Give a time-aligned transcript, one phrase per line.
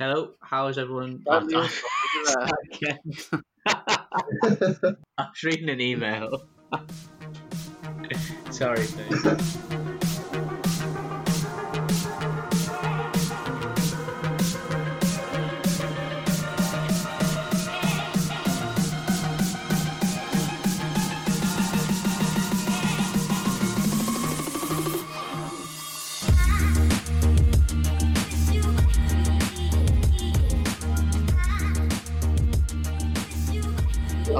[0.00, 1.22] Hello, how is everyone?
[1.28, 1.36] I
[5.18, 6.48] was reading an email.
[8.50, 8.86] Sorry,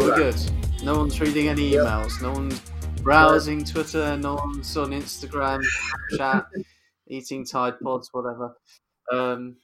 [0.00, 0.36] Are we good?
[0.82, 1.84] No one's reading any Yep.
[1.84, 2.22] emails.
[2.22, 2.58] No one's
[3.02, 4.16] browsing Twitter.
[4.16, 5.62] No one's on Instagram,
[6.16, 6.46] chat,
[7.06, 8.56] eating Tide Pods, whatever.
[9.12, 9.58] Um,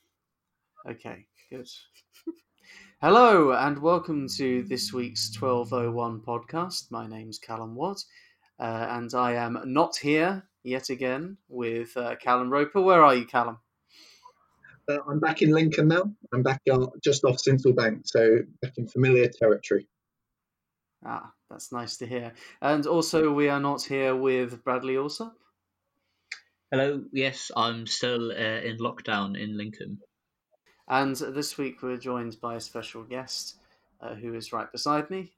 [0.87, 1.67] okay, good.
[3.01, 6.91] Hello and welcome to this week's 1201 podcast.
[6.91, 8.05] My name's Callum Watt,
[8.61, 12.83] uh, and I am not here yet again with uh, Callum Roper.
[12.83, 13.57] Where are you, Callum?
[14.87, 16.13] Uh, I'm back in Lincoln now.
[16.35, 19.89] I'm back uh, just off Sincil Bank, so back in familiar territory.
[21.09, 22.33] Ah, that's nice to hear.
[22.61, 25.37] And also, we are not here with Bradley Allsop.
[26.73, 30.01] Hello, yes, I'm still uh, in lockdown in Lincoln.
[30.89, 33.55] And this week we're joined by a special guest
[34.01, 35.33] uh, who is right beside me,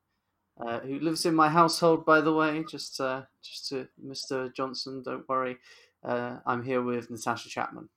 [0.58, 2.64] uh, who lives in my household, by the way.
[2.70, 4.54] Just, uh, just to Mr.
[4.54, 5.58] Johnson, don't worry.
[6.02, 7.90] Uh, I'm here with Natasha Chapman.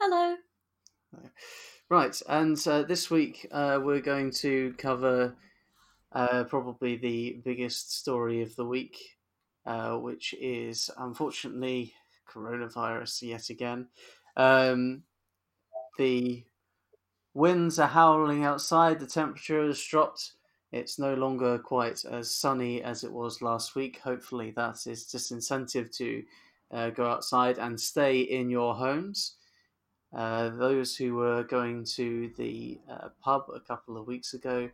[0.00, 0.34] Hello.
[1.88, 5.36] Right, and uh, this week uh, we're going to cover
[6.12, 9.16] uh, probably the biggest story of the week,
[9.66, 11.92] uh, which is unfortunately
[12.28, 13.88] coronavirus yet again.
[14.36, 15.02] Um,
[15.98, 16.44] the
[17.34, 20.32] winds are howling outside, the temperature has dropped.
[20.70, 23.98] It's no longer quite as sunny as it was last week.
[24.00, 26.22] Hopefully, that is disincentive to
[26.70, 29.36] uh, go outside and stay in your homes.
[30.14, 34.68] Uh, those who were going to the uh, pub a couple of weeks ago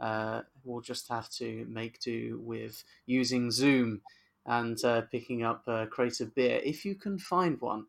[0.00, 4.02] uh, will just have to make do with using Zoom
[4.46, 7.86] and uh, picking up a crate of beer if you can find one.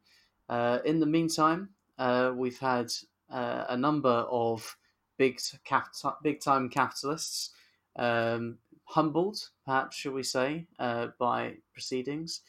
[0.47, 2.91] Uh, in the meantime, uh, we've had
[3.29, 4.77] uh, a number of
[5.17, 5.93] big cap-
[6.23, 7.51] big time capitalists
[7.95, 12.41] um, humbled, perhaps shall we say, uh, by proceedings.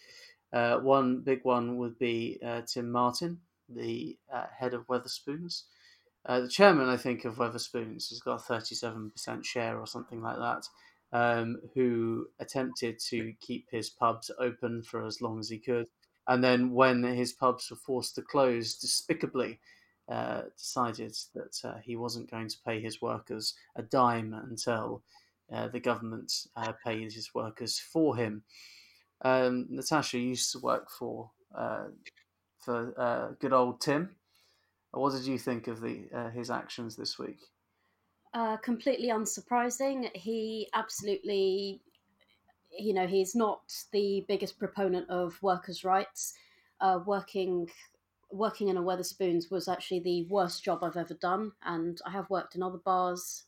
[0.53, 5.64] Uh, one big one would be uh, Tim Martin, the uh, head of Wetherspoons.
[6.26, 10.37] Uh, the chairman, I think, of Wetherspoons has got a 37% share or something like
[10.37, 10.69] that,
[11.12, 15.86] um, who attempted to keep his pubs open for as long as he could.
[16.26, 19.60] And then, when his pubs were forced to close, despicably
[20.09, 25.03] uh, decided that uh, he wasn't going to pay his workers a dime until
[25.53, 28.42] uh, the government uh, paid his workers for him.
[29.22, 31.86] Um, Natasha used to work for uh,
[32.59, 34.16] for good old Tim.
[34.96, 37.38] What did you think of the uh, his actions this week?
[38.32, 40.10] Uh, completely unsurprising.
[40.14, 41.82] He absolutely,
[42.70, 43.60] you know, he's not
[43.92, 46.34] the biggest proponent of workers' rights.
[46.80, 47.68] Uh, working
[48.30, 52.30] working in a Wetherspoons was actually the worst job I've ever done, and I have
[52.30, 53.44] worked in other bars,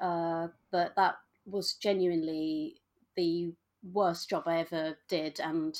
[0.00, 2.80] uh, but that was genuinely
[3.16, 3.52] the
[3.92, 5.40] worst job I ever did.
[5.40, 5.78] And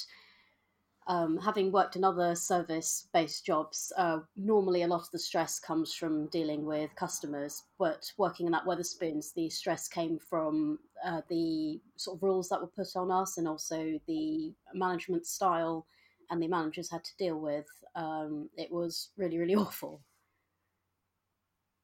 [1.06, 5.58] um, having worked in other service based jobs, uh, normally a lot of the stress
[5.58, 7.64] comes from dealing with customers.
[7.78, 12.60] But working in that Wetherspoons, the stress came from uh, the sort of rules that
[12.60, 15.86] were put on us and also the management style
[16.30, 17.66] and the managers had to deal with.
[17.96, 20.00] Um, it was really, really awful.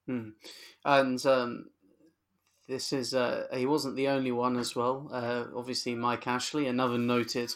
[0.07, 0.31] Hmm.
[0.85, 1.67] And um,
[2.69, 5.09] this is uh, he wasn't the only one as well.
[5.13, 7.53] Uh, obviously, Mike Ashley, another noted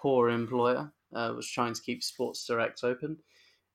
[0.00, 3.18] poor employer, uh, was trying to keep Sports Direct open.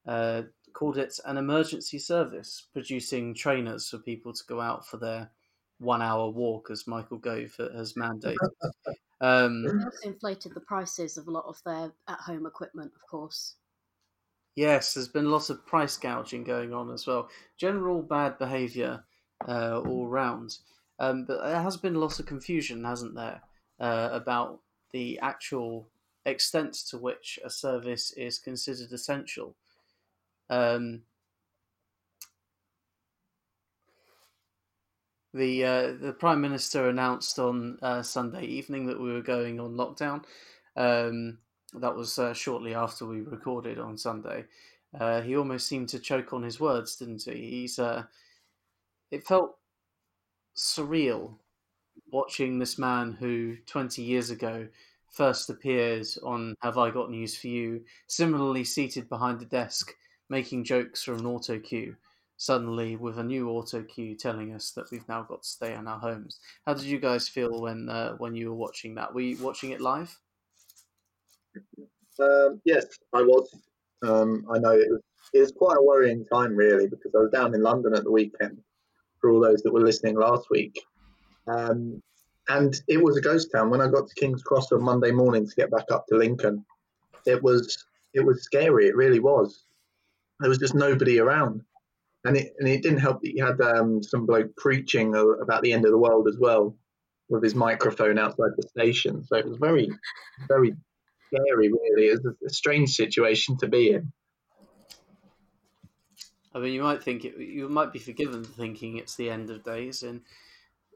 [0.08, 0.44] Uh,
[0.74, 5.32] called it an emergency service, producing trainers for people to go out for their
[5.80, 8.36] one-hour walk, as Michael Gove has mandated.
[9.22, 13.10] Um, They also inflated the prices of a lot of their at home equipment, of
[13.10, 13.56] course.
[14.56, 17.30] Yes, there's been lots of price gouging going on as well.
[17.58, 19.06] General bad behaviour
[19.48, 20.58] uh, all round.
[21.00, 23.42] Um, but there has been lots of confusion, hasn't there,
[23.80, 24.60] uh, about
[24.92, 25.90] the actual
[26.26, 29.56] extent to which a service is considered essential.
[30.50, 31.02] Um,
[35.34, 39.76] the uh, the prime minister announced on uh, Sunday evening that we were going on
[39.76, 40.24] lockdown.
[40.78, 41.40] Um,
[41.74, 44.46] that was uh, shortly after we recorded on Sunday.
[44.98, 47.50] Uh, he almost seemed to choke on his words, didn't he?
[47.50, 47.80] He's.
[47.80, 48.04] Uh,
[49.12, 49.58] it felt
[50.56, 51.36] surreal
[52.12, 54.68] watching this man who 20 years ago
[55.12, 59.94] first appears on Have I Got News for You, similarly seated behind a desk
[60.30, 61.96] making jokes from an auto cue,
[62.38, 65.88] suddenly with a new auto cue telling us that we've now got to stay in
[65.88, 66.40] our homes.
[66.66, 69.14] How did you guys feel when uh, when you were watching that?
[69.14, 70.18] Were you watching it live?
[72.20, 73.50] Um, yes, I was.
[74.04, 75.02] Um, I know it was,
[75.34, 78.12] it was quite a worrying time, really, because I was down in London at the
[78.12, 78.60] weekend.
[79.20, 80.80] For all those that were listening last week,
[81.48, 82.04] um,
[82.48, 83.70] and it was a ghost town.
[83.70, 86.66] When I got to King's Cross on Monday morning to get back up to Lincoln,
[87.26, 88.88] it was it was scary.
[88.88, 89.64] It really was.
[90.40, 91.62] There was just nobody around,
[92.24, 95.74] and it and it didn't help that you had um, some bloke preaching about the
[95.74, 96.76] end of the world as well,
[97.30, 99.24] with his microphone outside the station.
[99.26, 99.90] So it was very,
[100.48, 100.76] very
[101.28, 101.72] scary.
[101.72, 104.12] Really, it was a strange situation to be in.
[106.54, 109.50] I mean, you might think it, you might be forgiven for thinking it's the end
[109.50, 110.04] of days.
[110.04, 110.22] In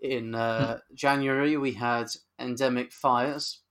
[0.01, 2.07] in uh, January, we had
[2.39, 3.61] endemic fires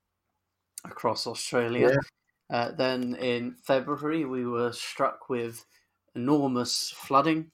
[0.85, 1.91] across Australia.
[1.91, 2.57] Yeah.
[2.57, 5.65] Uh, then in February, we were struck with
[6.15, 7.51] enormous flooding.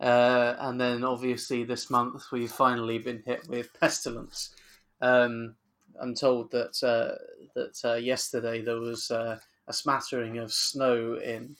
[0.00, 4.54] Uh, and then obviously this month, we've finally been hit with pestilence.
[5.00, 5.54] Um,
[6.00, 7.14] I'm told that uh,
[7.54, 9.38] that uh, yesterday there was uh,
[9.68, 11.56] a smattering of snow in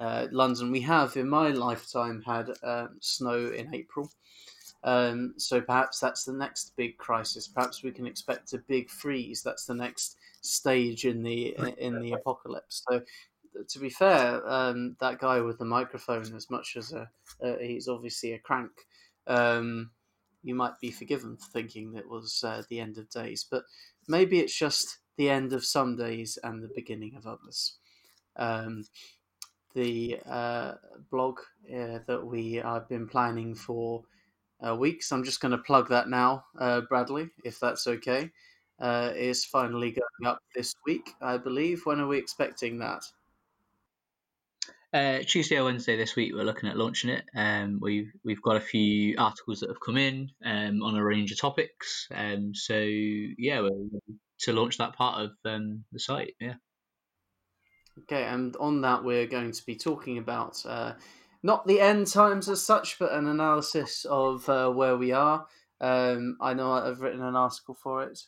[0.00, 0.72] uh, London.
[0.72, 4.10] We have, in my lifetime, had um, snow in April.
[4.84, 7.48] Um, so perhaps that's the next big crisis.
[7.48, 9.42] Perhaps we can expect a big freeze.
[9.42, 12.82] That's the next stage in the in the apocalypse.
[12.88, 13.02] So,
[13.68, 17.08] to be fair, um, that guy with the microphone, as much as a,
[17.42, 18.70] uh, he's obviously a crank,
[19.26, 19.90] um,
[20.42, 23.44] you might be forgiven for thinking that was uh, the end of days.
[23.48, 23.64] But
[24.06, 27.76] maybe it's just the end of some days and the beginning of others.
[28.36, 28.84] Um,
[29.74, 30.74] the uh,
[31.10, 31.38] blog
[31.70, 34.04] uh, that we have been planning for
[34.66, 35.12] uh, weeks.
[35.12, 38.30] I'm just going to plug that now, uh, Bradley, if that's okay.
[38.78, 41.82] Uh, is finally going up this week, I believe.
[41.84, 43.02] When are we expecting that?
[44.92, 47.24] Uh, Tuesday or Wednesday this week, we're looking at launching it.
[47.34, 51.32] Um, we've we've got a few articles that have come in um, on a range
[51.32, 52.06] of topics.
[52.14, 53.70] Um, so yeah, we're
[54.40, 56.34] to launch that part of um, the site.
[56.40, 56.54] Yeah.
[58.00, 60.92] Okay, and on that, we're going to be talking about uh,
[61.46, 65.46] not the end times as such, but an analysis of uh, where we are.
[65.80, 68.18] Um, I know I've written an article for it.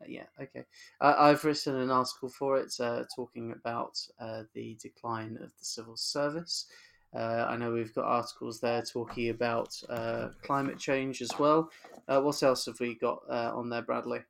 [0.00, 0.64] Uh, yeah, okay.
[0.98, 5.64] Uh, I've written an article for it uh, talking about uh, the decline of the
[5.64, 6.68] civil service.
[7.14, 9.76] Uh, I know we've got articles there talking about
[10.42, 11.70] climate change as well.
[12.06, 14.20] what else have we got on there, Bradley?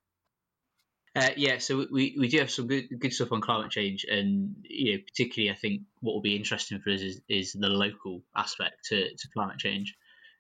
[1.16, 4.54] Uh, yeah, so we, we do have some good good stuff on climate change, and
[4.62, 8.22] you know, particularly I think what will be interesting for us is, is the local
[8.36, 9.96] aspect to, to climate change.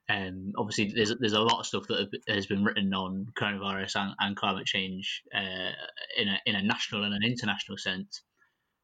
[0.08, 4.14] Um, obviously, there's there's a lot of stuff that has been written on coronavirus and,
[4.20, 5.72] and climate change uh,
[6.16, 8.22] in a in a national and an international sense.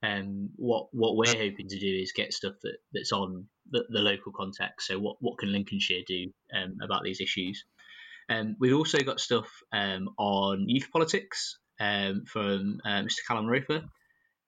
[0.03, 4.01] Um, what what we're hoping to do is get stuff that, that's on the, the
[4.01, 4.89] local context.
[4.89, 7.65] So what what can Lincolnshire do um, about these issues?
[8.29, 13.27] Um, we've also got stuff um, on youth politics um, from uh, Mr.
[13.27, 13.85] Callum Roper.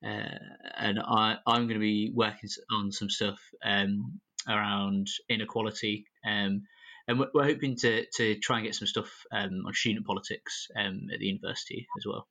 [0.04, 0.38] Uh,
[0.76, 6.06] and I, I'm going to be working on some stuff um, around inequality.
[6.25, 6.62] Um,
[7.08, 10.69] and we're, we're, hoping to, to try and get some stuff um, on student politics
[10.76, 12.28] um, at the university as well.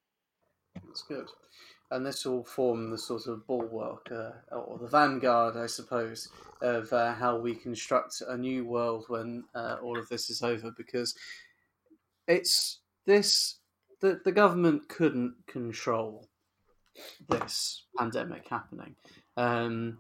[0.86, 1.28] That's good.
[1.90, 6.30] And this will form the sort of bulwark, uh, or the vanguard, I suppose,
[6.62, 10.72] of uh, how we construct a new world when uh, all of this is over.
[10.76, 11.16] Because
[12.28, 13.60] it's this
[14.02, 16.28] the, the government couldn't control
[17.30, 18.96] this pandemic happening.
[19.36, 20.00] Um,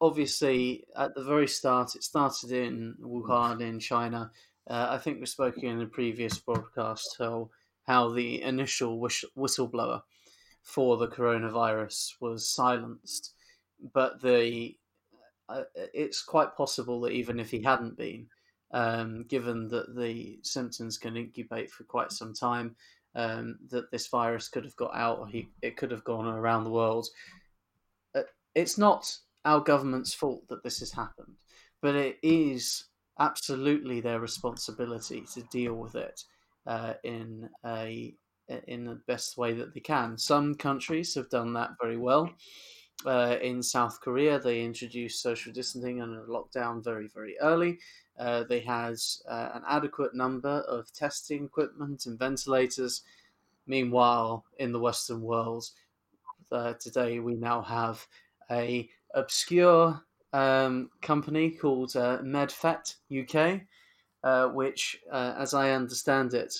[0.00, 4.30] obviously, at the very start, it started in Wuhan in China.
[4.68, 7.50] Uh, I think we spoke in a previous broadcast how
[7.86, 9.00] how the initial
[9.36, 10.02] whistleblower
[10.62, 13.32] for the coronavirus was silenced,
[13.92, 14.76] but the
[15.48, 18.28] uh, it's quite possible that even if he hadn't been,
[18.72, 22.76] um, given that the symptoms can incubate for quite some time,
[23.14, 26.64] um, that this virus could have got out or he, it could have gone around
[26.64, 27.08] the world.
[28.14, 28.22] Uh,
[28.54, 31.34] it's not our government's fault that this has happened,
[31.82, 32.84] but it is
[33.18, 36.22] absolutely their responsibility to deal with it
[36.66, 38.14] uh, in a
[38.66, 40.18] in the best way that they can.
[40.18, 42.28] Some countries have done that very well.
[43.06, 47.78] Uh, in South Korea, they introduced social distancing and a lockdown very, very early.
[48.18, 48.96] Uh, they had
[49.28, 53.02] uh, an adequate number of testing equipment and ventilators.
[53.66, 55.64] Meanwhile, in the Western world,
[56.52, 58.06] uh, today we now have
[58.50, 60.02] a obscure
[60.34, 63.62] um, company called uh, MedFet UK,
[64.24, 66.54] uh, which, as I understand it,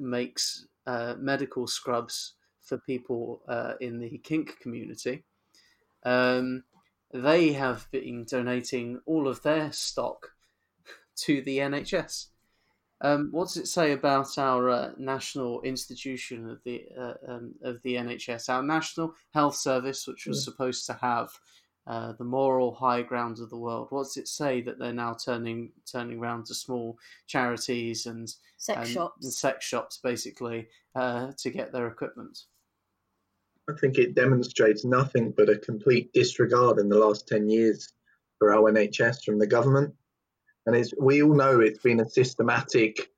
[0.00, 3.42] makes medical scrubs for people
[3.80, 5.22] in the kink community.
[6.04, 6.64] Um,
[7.12, 10.32] they have been donating all of their stock
[11.16, 12.26] to the NHS.
[13.00, 17.82] Um, what does it say about our uh, national institution of the uh, um, of
[17.82, 21.28] the NHS, our National Health Service, which was supposed to have
[21.86, 23.88] uh, the moral high ground of the world?
[23.90, 28.78] What does it say that they're now turning turning around to small charities and Sex
[28.78, 29.24] and, shops.
[29.24, 32.44] and sex shops, basically, uh, to get their equipment?
[33.68, 37.92] I think it demonstrates nothing but a complete disregard in the last 10 years
[38.38, 39.94] for our NHS from the government.
[40.66, 43.08] And it's, we all know it's been a systematic,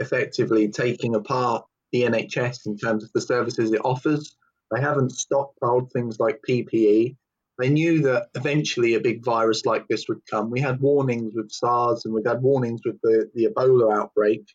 [0.00, 4.36] effectively taking apart the NHS in terms of the services it offers.
[4.70, 7.16] They haven't stockpiled things like PPE.
[7.58, 10.50] They knew that eventually a big virus like this would come.
[10.50, 14.46] We had warnings with SARS and we've had warnings with the, the Ebola outbreak.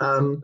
[0.00, 0.42] Um,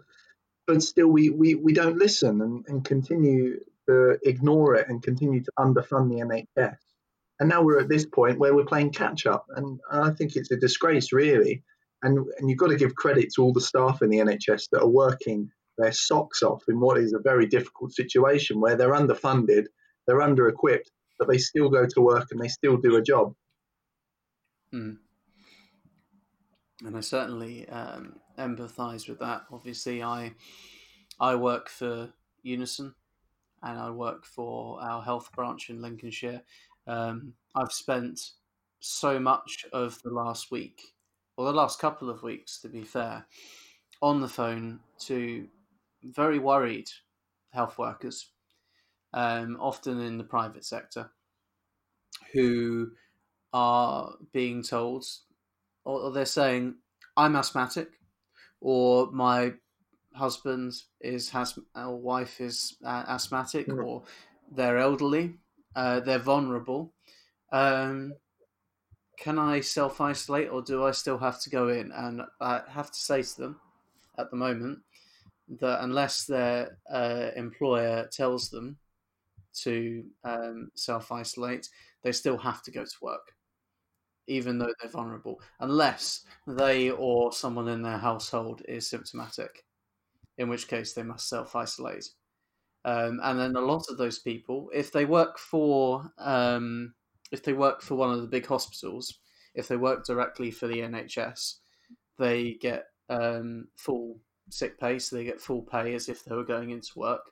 [0.66, 3.60] but still, we, we, we don't listen and, and continue
[3.90, 6.76] to ignore it and continue to underfund the NHS.
[7.40, 9.46] And now we're at this point where we're playing catch up.
[9.56, 11.62] And I think it's a disgrace, really.
[12.02, 14.82] And, and you've got to give credit to all the staff in the NHS that
[14.82, 19.64] are working their socks off in what is a very difficult situation where they're underfunded,
[20.06, 23.34] they're under equipped, but they still go to work and they still do a job.
[24.74, 24.98] Mm.
[26.84, 29.42] And I certainly um, empathise with that.
[29.52, 30.32] Obviously, I
[31.18, 32.10] I work for
[32.42, 32.94] Unison,
[33.62, 36.42] and I work for our health branch in Lincolnshire.
[36.86, 38.20] Um, I've spent
[38.80, 40.80] so much of the last week,
[41.36, 43.26] or the last couple of weeks, to be fair,
[44.02, 45.46] on the phone to
[46.02, 46.88] very worried
[47.52, 48.30] health workers,
[49.12, 51.10] um, often in the private sector,
[52.32, 52.90] who
[53.52, 55.04] are being told,
[55.84, 56.76] or they're saying,
[57.16, 57.88] I'm asthmatic,
[58.60, 59.54] or my
[60.14, 63.84] husband is has or wife is uh, asthmatic, Mm.
[63.84, 64.04] or
[64.50, 65.38] they're elderly,
[65.76, 66.92] uh, they're vulnerable.
[67.52, 68.14] Um,
[69.18, 71.92] can I self isolate, or do I still have to go in?
[71.92, 73.60] And I have to say to them,
[74.18, 74.80] at the moment,
[75.60, 78.78] that unless their uh, employer tells them
[79.52, 81.68] to um, self isolate,
[82.02, 83.34] they still have to go to work,
[84.26, 89.64] even though they're vulnerable, unless they or someone in their household is symptomatic,
[90.40, 92.08] in which case they must self isolate.
[92.86, 96.94] Um, and then a lot of those people, if they work for um,
[97.30, 99.18] if they work for one of the big hospitals,
[99.54, 101.56] if they work directly for the NHS,
[102.18, 104.18] they get um, full
[104.48, 107.30] sick pay, so they get full pay as if they were going into work.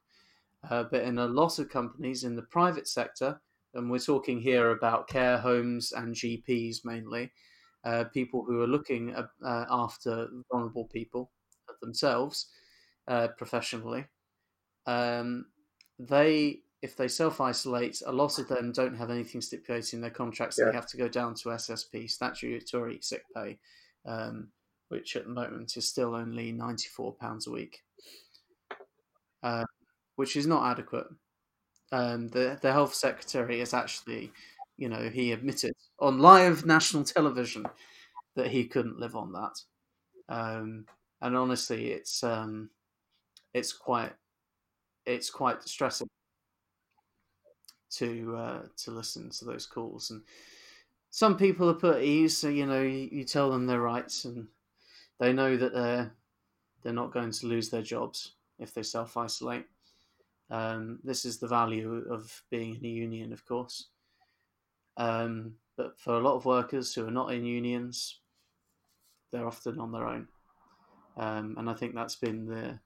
[0.69, 3.41] Uh, but in a lot of companies in the private sector,
[3.75, 7.33] and we're talking here about care homes and GPs mainly,
[7.85, 11.31] uh, people who are looking uh, uh, after vulnerable people
[11.81, 12.49] themselves
[13.09, 14.07] uh, professionally,
[14.87, 15.47] um,
[15.99, 20.11] they if they self isolate, a lot of them don't have anything stipulated in their
[20.11, 20.59] contracts.
[20.59, 20.67] Yeah.
[20.67, 23.59] They have to go down to SSP, statutory sick pay,
[24.07, 24.53] um,
[24.89, 27.83] which at the moment is still only ninety four pounds a week,
[29.43, 29.65] uh,
[30.17, 31.07] which is not adequate.
[31.91, 34.33] Um, the the health secretary is actually,
[34.77, 37.67] you know, he admitted on live national television
[38.37, 39.61] that he couldn't live on that.
[40.29, 40.87] Um,
[41.21, 42.71] and honestly, it's um,
[43.55, 44.13] it's quite
[45.07, 46.09] it's quite distressing
[47.91, 50.11] to uh, to listen to those calls.
[50.11, 50.23] And
[51.11, 54.25] some people are put at ease, so you know you, you tell them their rights,
[54.25, 54.47] and
[55.19, 56.13] they know that they're
[56.83, 59.67] they're not going to lose their jobs if they self isolate.
[60.51, 63.89] Um, this is the value of being in a union, of course.
[64.97, 68.21] Um, but for a lot of workers who are not in unions,
[69.31, 70.29] they're often on their own,
[71.17, 72.79] um, and I think that's been the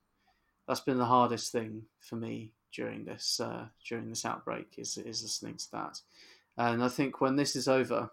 [0.66, 5.22] that's been the hardest thing for me during this uh, during this outbreak is is
[5.22, 6.00] listening to that,
[6.56, 8.10] and I think when this is over,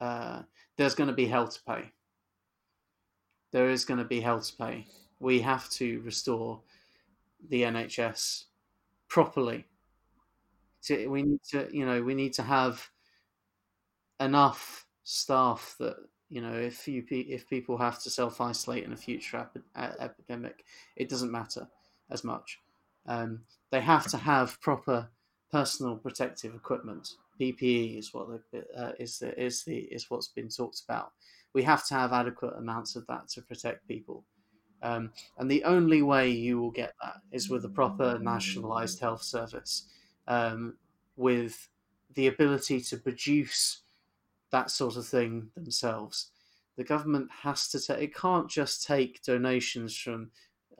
[0.00, 0.42] uh,
[0.76, 1.92] there's going to be hell to pay.
[3.52, 4.86] There is going to be hell to pay.
[5.20, 6.60] We have to restore
[7.48, 8.44] the NHS
[9.08, 9.66] properly.
[10.84, 12.88] To, we need to, you know, we need to have
[14.18, 15.96] enough staff that
[16.32, 20.64] you know if you if people have to self isolate in a future ep- epidemic,
[20.96, 21.68] it doesn't matter
[22.10, 22.58] as much.
[23.06, 25.10] Um, they have to have proper
[25.50, 27.10] personal protective equipment.
[27.38, 31.12] PPE is what the, uh, is the is the is what's been talked about.
[31.52, 34.24] We have to have adequate amounts of that to protect people.
[34.82, 39.22] Um, and the only way you will get that is with a proper nationalised health
[39.22, 39.86] service,
[40.26, 40.76] um,
[41.16, 41.68] with
[42.14, 43.82] the ability to produce
[44.52, 46.30] that sort of thing themselves.
[46.76, 50.30] The government has to take, it can't just take donations from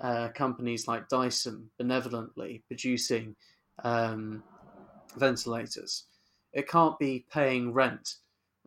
[0.01, 3.37] uh, companies like Dyson benevolently producing
[3.85, 4.43] um,
[5.17, 6.05] ventilators.
[6.53, 8.17] It can't be paying rent,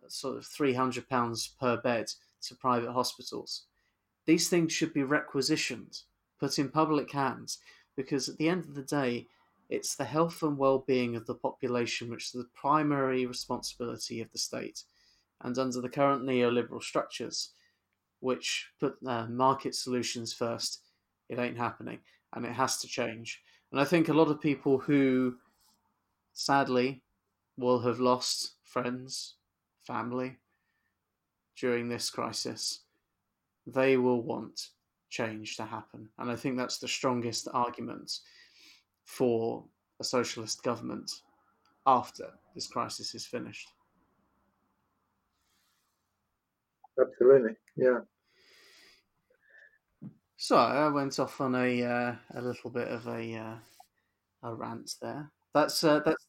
[0.07, 2.07] sort of three hundred pounds per bed
[2.43, 3.63] to private hospitals.
[4.25, 5.99] These things should be requisitioned,
[6.39, 7.59] put in public hands,
[7.95, 9.27] because at the end of the day,
[9.69, 14.37] it's the health and well-being of the population which is the primary responsibility of the
[14.37, 14.83] state.
[15.41, 17.51] And under the current neoliberal structures,
[18.19, 20.81] which put uh, market solutions first,
[21.29, 21.99] it ain't happening,
[22.33, 23.41] and it has to change.
[23.71, 25.35] And I think a lot of people who,
[26.33, 27.01] sadly,
[27.57, 29.35] will have lost friends,
[29.85, 30.37] family
[31.59, 32.81] during this crisis,
[33.67, 34.69] they will want
[35.09, 36.09] change to happen.
[36.17, 38.19] And I think that's the strongest argument
[39.05, 39.63] for
[39.99, 41.11] a socialist government
[41.85, 43.69] after this crisis is finished.
[46.99, 47.99] Absolutely, yeah.
[50.37, 53.55] So I went off on a uh, a little bit of a uh,
[54.43, 55.31] a rant there.
[55.53, 56.27] That's uh, that's.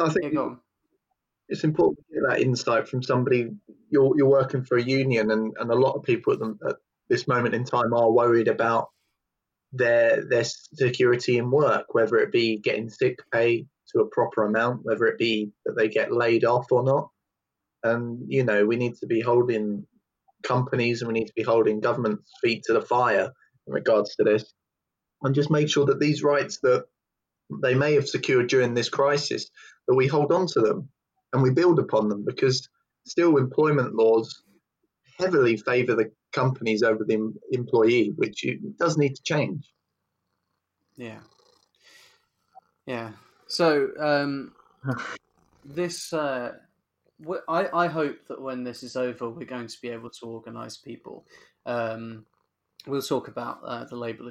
[0.00, 0.54] I think yeah,
[1.48, 3.50] it's important to get that insight from somebody.
[3.90, 6.76] You're you're working for a union, and, and a lot of people at, the, at
[7.08, 8.90] this moment in time are worried about
[9.72, 14.84] their their security in work, whether it be getting sick pay to a proper amount,
[14.84, 17.10] whether it be that they get laid off or not.
[17.84, 19.86] And you know, we need to be holding
[20.42, 23.30] companies and we need to be holding government's feet to the fire
[23.66, 24.52] in regards to this,
[25.22, 26.86] and just make sure that these rights that
[27.62, 29.50] they may have secured during this crisis
[29.86, 30.88] that we hold on to them
[31.32, 32.68] and we build upon them because
[33.06, 34.42] still employment laws
[35.18, 38.44] heavily favour the companies over the employee, which
[38.78, 39.72] does need to change.
[40.96, 41.20] Yeah.
[42.86, 43.12] Yeah.
[43.46, 44.52] So um,
[45.64, 46.52] this, uh,
[47.48, 50.76] I, I hope that when this is over, we're going to be able to organise
[50.76, 51.26] people.
[51.64, 52.26] Um,
[52.86, 54.24] we'll talk about uh, the Labour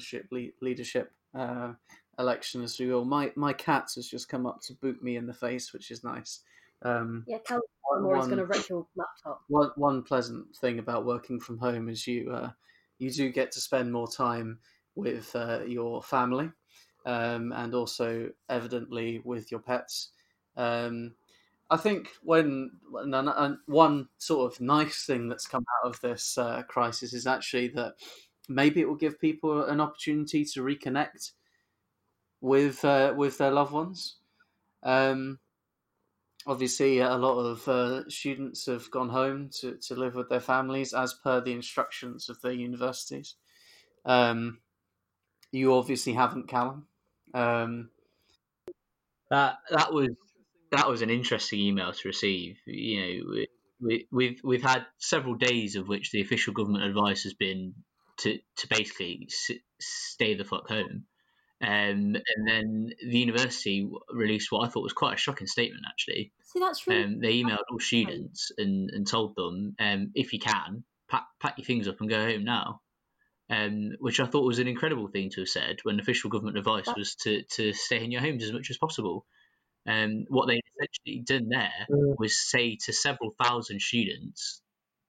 [0.61, 1.73] leadership uh,
[2.19, 3.05] election as we will.
[3.05, 6.03] My my cat has just come up to boot me in the face, which is
[6.03, 6.41] nice.
[6.81, 7.61] Um, yeah, tell
[8.01, 9.41] more is going to wreck your laptop.
[9.47, 12.51] One one pleasant thing about working from home is you uh,
[12.99, 14.59] you do get to spend more time
[14.95, 16.51] with uh, your family,
[17.05, 20.09] um, and also evidently with your pets.
[20.55, 21.15] Um,
[21.73, 22.69] I think when
[23.65, 27.93] one sort of nice thing that's come out of this uh, crisis is actually that
[28.47, 31.31] maybe it will give people an opportunity to reconnect
[32.41, 34.17] with uh, with their loved ones.
[34.83, 35.39] Um,
[36.45, 40.93] obviously, a lot of uh, students have gone home to, to live with their families
[40.93, 43.33] as per the instructions of their universities.
[44.05, 44.59] Um,
[45.51, 46.85] you obviously haven't, Callum.
[47.33, 47.89] Um,
[49.31, 50.09] that that was
[50.73, 52.57] that was an interesting email to receive.
[52.65, 53.45] You know,
[53.79, 57.73] we, we've we've had several days of which the official government advice has been
[58.17, 59.29] to to basically
[59.79, 61.05] stay the fuck home.
[61.61, 66.33] Um, and then the university released what I thought was quite a shocking statement, actually.
[66.43, 67.03] See, that's really.
[67.03, 71.57] Um, they emailed all students and, and told them, um, if you can, pack, pack
[71.57, 72.81] your things up and go home now.
[73.49, 76.87] Um, which I thought was an incredible thing to have said when official government advice
[76.97, 79.25] was to, to stay in your homes as much as possible.
[79.87, 82.15] Um, what they essentially done there mm.
[82.17, 84.61] was say to several thousand students,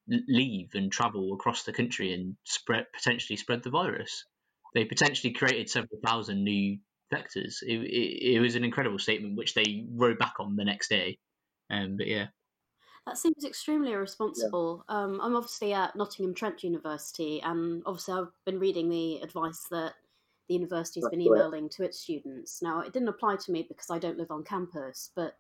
[0.09, 4.25] leave and travel across the country and spread potentially spread the virus
[4.75, 6.79] they potentially created several thousand new
[7.13, 7.63] vectors.
[7.63, 11.19] It, it, it, was an incredible statement, which they wrote back on the next day.
[11.71, 12.27] Um, but yeah.
[13.07, 14.85] That seems extremely irresponsible.
[14.89, 14.97] Yeah.
[14.97, 19.95] Um, I'm obviously at Nottingham Trent University, and obviously I've been reading the advice that
[20.49, 22.63] the university's That's been emailing to its students.
[22.63, 25.37] Now, it didn't apply to me because I don't live on campus, but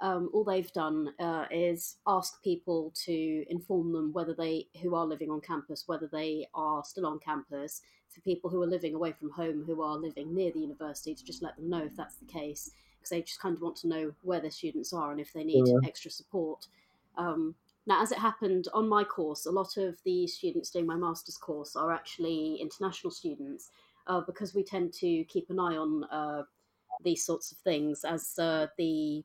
[0.00, 5.06] um, all they've done uh, is ask people to inform them whether they who are
[5.06, 7.80] living on campus whether they are still on campus
[8.10, 11.24] for people who are living away from home who are living near the university to
[11.24, 13.88] just let them know if that's the case because they just kind of want to
[13.88, 15.78] know where their students are and if they need yeah.
[15.84, 16.66] extra support
[17.16, 17.54] um,
[17.86, 21.36] now as it happened on my course a lot of the students doing my master's
[21.36, 23.70] course are actually international students
[24.06, 26.42] uh, because we tend to keep an eye on uh,
[27.02, 29.24] these sorts of things as uh, the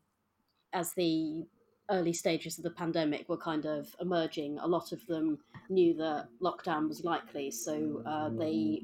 [0.74, 1.46] as the
[1.90, 5.40] early stages of the pandemic were kind of emerging, a lot of them
[5.70, 8.84] knew that lockdown was likely, so uh, they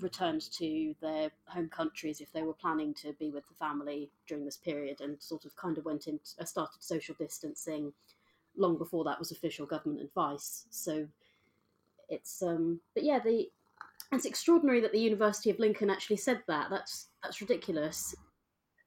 [0.00, 4.44] returned to their home countries if they were planning to be with the family during
[4.44, 7.92] this period, and sort of kind of went into uh, started social distancing
[8.56, 10.64] long before that was official government advice.
[10.70, 11.06] So
[12.08, 13.50] it's um, but yeah, the
[14.12, 16.68] it's extraordinary that the University of Lincoln actually said that.
[16.70, 18.14] That's that's ridiculous.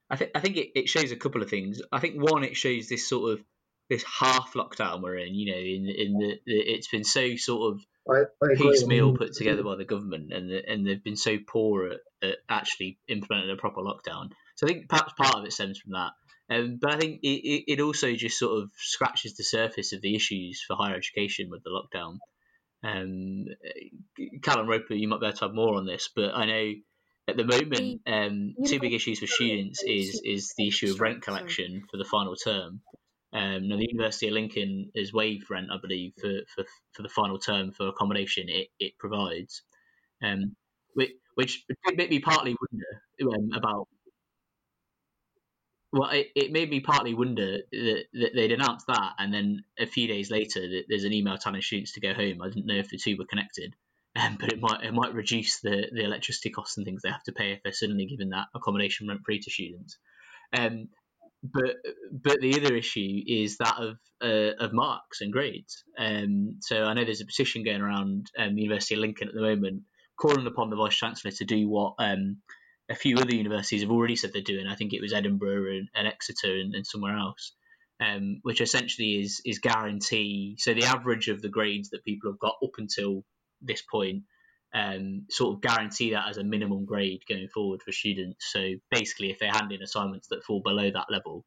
[0.09, 1.81] I think I think it, it shows a couple of things.
[1.91, 3.45] I think one, it shows this sort of
[3.89, 5.35] this half lockdown we're in.
[5.35, 9.33] You know, in in the, the it's been so sort of I, I piecemeal put
[9.33, 13.51] together by the government, and the, and they've been so poor at, at, actually implementing
[13.51, 14.29] a proper lockdown.
[14.55, 16.11] So I think perhaps part of it stems from that.
[16.51, 20.15] Um, but I think it, it also just sort of scratches the surface of the
[20.15, 22.17] issues for higher education with the lockdown.
[22.83, 23.45] Um,
[24.41, 26.73] Callum Roper, you might be able to have more on this, but I know
[27.27, 31.21] at the moment, um, two big issues for students is is the issue of rent
[31.21, 32.81] collection for the final term.
[33.31, 37.09] Um, now, the University of Lincoln has waived rent, I believe, for, for, for the
[37.09, 39.61] final term for accommodation it, it provides,
[40.23, 40.55] um,
[40.95, 41.63] which, which
[41.93, 43.87] made me partly wonder um, about.
[45.91, 49.87] Well, it, it made me partly wonder that, that they'd announced that, and then a
[49.87, 52.41] few days later, there's an email telling students to go home.
[52.41, 53.75] I didn't know if the two were connected,
[54.15, 57.23] um, but it might it might reduce the, the electricity costs and things they have
[57.23, 59.97] to pay if they're suddenly given that accommodation rent free to students.
[60.55, 60.89] Um,
[61.41, 61.77] but
[62.11, 65.83] but the other issue is that of uh, of marks and grades.
[65.97, 69.33] Um, so I know there's a petition going around um, the University of Lincoln at
[69.33, 69.83] the moment,
[70.19, 72.37] calling upon the vice chancellor to do what um,
[72.89, 74.67] a few other universities have already said they're doing.
[74.67, 77.53] I think it was Edinburgh and, and Exeter and, and, somewhere else,
[77.99, 80.55] um, which essentially is is guarantee.
[80.59, 83.23] So the average of the grades that people have got up until
[83.61, 84.23] this point
[84.73, 88.45] um, sort of guarantee that as a minimum grade going forward for students.
[88.51, 91.45] So basically, if they hand in assignments that fall below that level,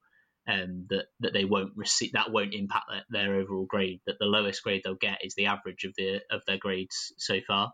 [0.48, 4.00] um, that that they won't receive, that won't impact their, their, overall grade.
[4.06, 7.40] That the lowest grade they'll get is the average of the of their grades so
[7.46, 7.72] far.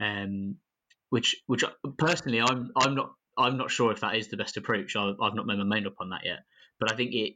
[0.00, 0.56] Um,
[1.14, 1.62] which which
[1.96, 4.96] personally, I'm I'm not I'm not sure if that is the best approach.
[4.96, 6.40] I've, I've not made my mind up on that yet.
[6.80, 7.34] But I think it,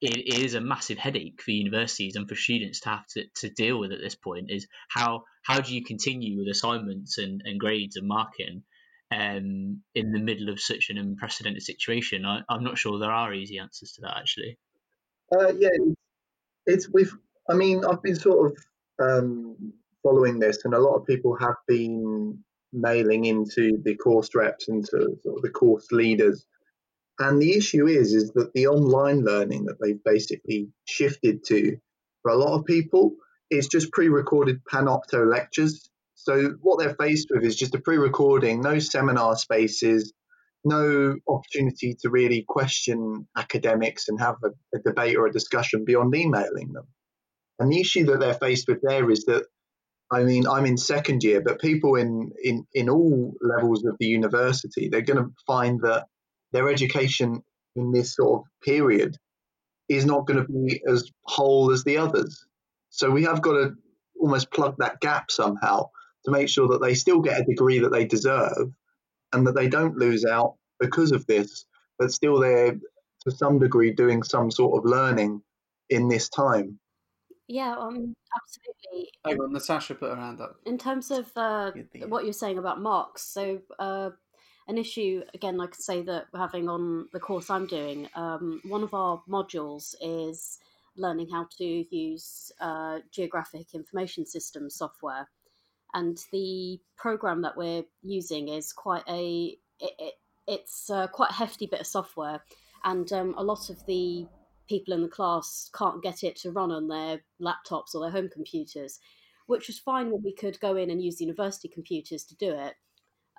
[0.00, 3.78] it is a massive headache for universities and for students to have to, to deal
[3.78, 7.96] with at this point is how how do you continue with assignments and, and grades
[7.96, 8.64] and marking
[9.12, 13.32] um, in the middle of such an unprecedented situation I, am not sure there are
[13.32, 14.58] easy answers to that actually
[15.36, 15.68] uh, yeah
[16.66, 17.14] it's we've
[17.48, 18.58] i mean i've been sort of
[19.06, 19.72] um,
[20.02, 24.84] following this and a lot of people have been mailing into the course reps and
[24.86, 26.44] to sort of the course leaders
[27.20, 31.76] and the issue is, is that the online learning that they've basically shifted to
[32.22, 33.12] for a lot of people
[33.50, 35.90] is just pre-recorded panopto lectures.
[36.14, 40.14] So what they're faced with is just a pre-recording, no seminar spaces,
[40.64, 46.14] no opportunity to really question academics and have a, a debate or a discussion beyond
[46.14, 46.86] emailing them.
[47.58, 49.44] And the issue that they're faced with there is that
[50.10, 54.06] I mean, I'm in second year, but people in, in, in all levels of the
[54.06, 56.06] university, they're going to find that
[56.52, 57.42] their education
[57.76, 59.16] in this sort of period
[59.88, 62.44] is not going to be as whole as the others.
[62.90, 63.74] So we have got to
[64.20, 65.88] almost plug that gap somehow
[66.24, 68.72] to make sure that they still get a degree that they deserve
[69.32, 71.64] and that they don't lose out because of this,
[71.98, 75.42] but still they're to some degree doing some sort of learning
[75.88, 76.78] in this time.
[77.50, 79.10] Yeah, um, absolutely.
[79.24, 80.60] Oh, well, Natasha put her hand up.
[80.66, 81.72] In terms of uh,
[82.06, 84.10] what you're saying about marks, so uh,
[84.68, 88.08] an issue again I I say that we're having on the course I'm doing.
[88.14, 90.60] Um, one of our modules is
[90.96, 95.28] learning how to use uh, geographic information system software,
[95.92, 100.14] and the program that we're using is quite a it, it,
[100.46, 102.44] it's uh, quite a hefty bit of software,
[102.84, 104.28] and um, a lot of the
[104.70, 108.30] people in the class can't get it to run on their laptops or their home
[108.32, 109.00] computers,
[109.46, 112.74] which was fine when we could go in and use university computers to do it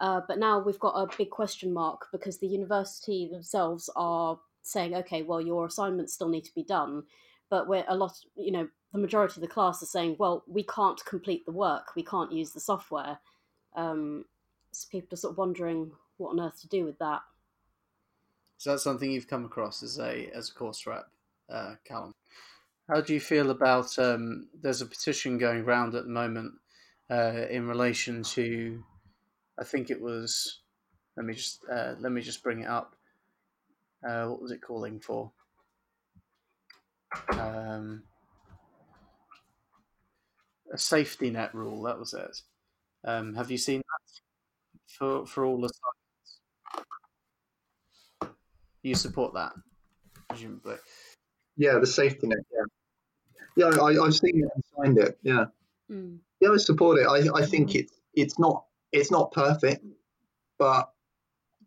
[0.02, 4.96] uh, but now we've got a big question mark because the university themselves are saying,
[4.96, 7.04] okay, well, your assignments still need to be done.
[7.52, 10.64] But we're a lot, you know, the majority of the class are saying, well, we
[10.64, 13.20] can't complete the work, we can't use the software.
[13.76, 14.26] Um,
[14.72, 17.22] so people are sort of wondering what on earth to do with that.
[18.58, 18.76] So that.
[18.76, 21.10] Is that something you've come across as a as a course rep,
[21.52, 22.16] uh, Callum?
[22.90, 23.98] How do you feel about?
[24.00, 26.54] Um, there's a petition going around at the moment
[27.10, 28.84] uh, in relation to
[29.60, 30.62] I think it was.
[31.16, 32.96] Let me just uh, let me just bring it up.
[34.08, 35.32] Uh, what was it calling for?
[37.34, 38.04] Um,
[40.74, 41.84] a safety net rule.
[41.84, 42.42] That was it.
[43.04, 44.22] Um, have you seen that
[44.88, 45.70] for for all the
[48.22, 48.34] sites?
[48.82, 49.54] You support that,
[50.28, 50.78] presumably.
[51.58, 52.40] Yeah, the safety net.
[52.52, 53.82] Yeah, yeah.
[53.82, 55.18] I, I've seen it and signed it.
[55.24, 55.46] Yeah,
[55.92, 56.18] mm.
[56.40, 56.50] yeah.
[56.50, 57.08] I support it.
[57.08, 59.86] I I think it's it's not it's not perfect,
[60.58, 60.90] but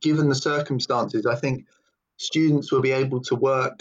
[0.01, 1.67] given the circumstances, I think
[2.17, 3.81] students will be able to work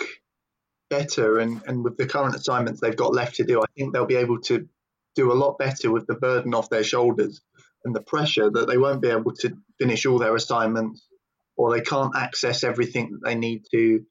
[0.90, 4.06] better and, and with the current assignments they've got left to do, I think they'll
[4.06, 4.68] be able to
[5.16, 7.42] do a lot better with the burden off their shoulders
[7.84, 11.08] and the pressure that they won't be able to finish all their assignments
[11.56, 14.06] or they can't access everything that they need to.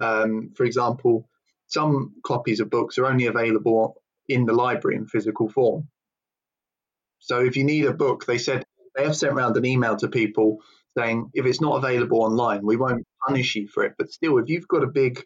[0.00, 1.28] Um, for example,
[1.72, 5.88] some copies of books are only available in the library in physical form.
[7.18, 10.08] So if you need a book, they said they have sent around an email to
[10.08, 10.58] people
[10.98, 13.94] saying if it's not available online, we won't punish you for it.
[13.96, 15.24] But still, if you've got a big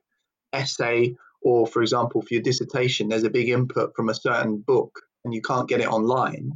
[0.52, 5.00] essay, or for example, for your dissertation, there's a big input from a certain book
[5.24, 6.52] and you can't get it online,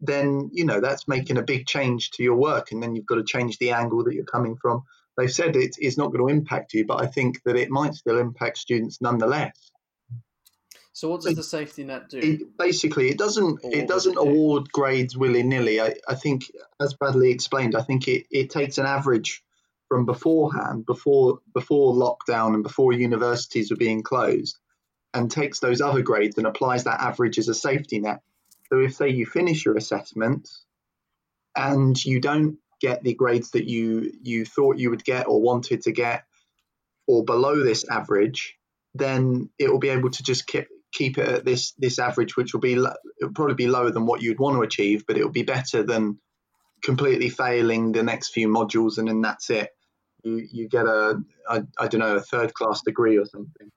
[0.00, 3.14] then you know that's making a big change to your work, and then you've got
[3.14, 4.82] to change the angle that you're coming from.
[5.16, 7.94] They've said it is not going to impact you, but I think that it might
[7.94, 9.70] still impact students nonetheless.
[10.94, 12.18] So what does the safety net do?
[12.18, 14.20] It, basically, it doesn't it doesn't do?
[14.20, 15.80] award grades willy nilly.
[15.80, 19.42] I, I think, as Bradley explained, I think it, it takes an average
[19.88, 24.58] from beforehand, before before lockdown and before universities were being closed,
[25.14, 28.20] and takes those other grades and applies that average as a safety net.
[28.68, 30.48] So if say you finish your assessment
[31.56, 35.82] and you don't get the grades that you you thought you would get or wanted
[35.82, 36.24] to get,
[37.06, 38.56] or below this average,
[38.94, 42.52] then it will be able to just keep keep it at this this average, which
[42.52, 45.30] will be it'll probably be lower than what you'd want to achieve, but it will
[45.30, 46.18] be better than
[46.82, 49.70] completely failing the next few modules and then that's it.
[50.24, 53.70] You you get a I don't know a third class degree or something.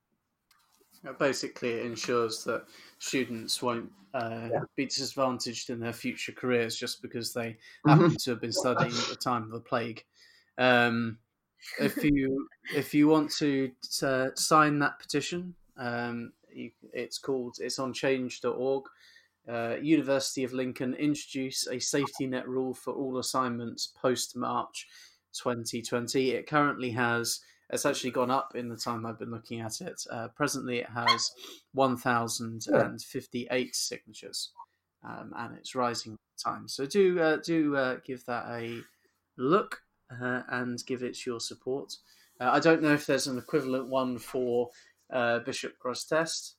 [1.13, 2.65] Basically, it ensures that
[2.99, 4.61] students won't uh, Yeah.
[4.75, 7.99] be disadvantaged in their future careers just because they Mhm.
[7.99, 10.05] happen to have been studying at the time of the plague.
[10.57, 11.19] Um,
[11.79, 17.79] if you if you want to uh, sign that petition, um, you, it's called it's
[17.79, 18.85] on change.org.
[19.47, 24.87] Uh, University of Lincoln introduce a safety net rule for all assignments post March
[25.33, 26.31] 2020.
[26.31, 30.01] It currently has it's actually gone up in the time I've been looking at it.
[30.09, 31.31] Uh, presently, it has
[31.73, 34.51] 1,058 signatures,
[35.03, 36.67] um, and it's rising time.
[36.67, 38.81] So do uh, do uh, give that a
[39.37, 41.93] look uh, and give it your support.
[42.39, 44.69] Uh, I don't know if there's an equivalent one for
[45.11, 46.53] uh, Bishop Grosseteste.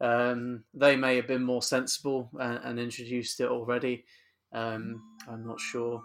[0.00, 4.04] Um, they may have been more sensible and, and introduced it already.
[4.52, 6.02] Um, I'm not sure.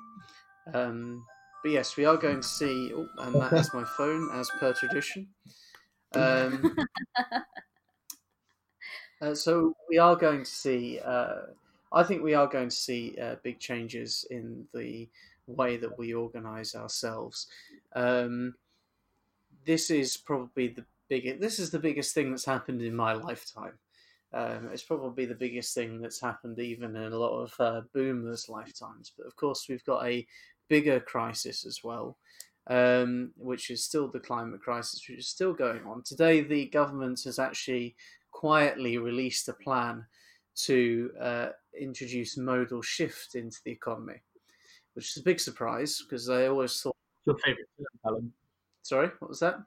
[0.74, 1.26] Um,
[1.62, 2.92] but yes, we are going to see.
[2.94, 5.28] Oh, and that is my phone, as per tradition.
[6.14, 6.76] Um,
[9.22, 11.00] uh, so we are going to see.
[11.04, 11.42] Uh,
[11.92, 15.10] I think we are going to see uh, big changes in the
[15.48, 17.48] way that we organise ourselves.
[17.96, 18.56] Um,
[19.66, 21.42] this is probably the biggest.
[21.42, 23.74] This is the biggest thing that's happened in my lifetime.
[24.32, 28.48] Um, it's probably the biggest thing that's happened even in a lot of uh, boomers'
[28.48, 29.12] lifetimes.
[29.18, 30.26] But of course, we've got a
[30.70, 32.18] bigger crisis as well,
[32.68, 36.04] um, which is still the climate crisis, which is still going on.
[36.04, 37.96] Today, the government has actually
[38.32, 40.06] quietly released a plan
[40.56, 41.48] to uh,
[41.80, 44.22] introduce modal shift into the economy,
[44.94, 46.96] which is a big surprise because they always thought.
[47.26, 47.68] Your favourite
[48.04, 48.34] Callum?
[48.82, 49.60] Sorry, what was that?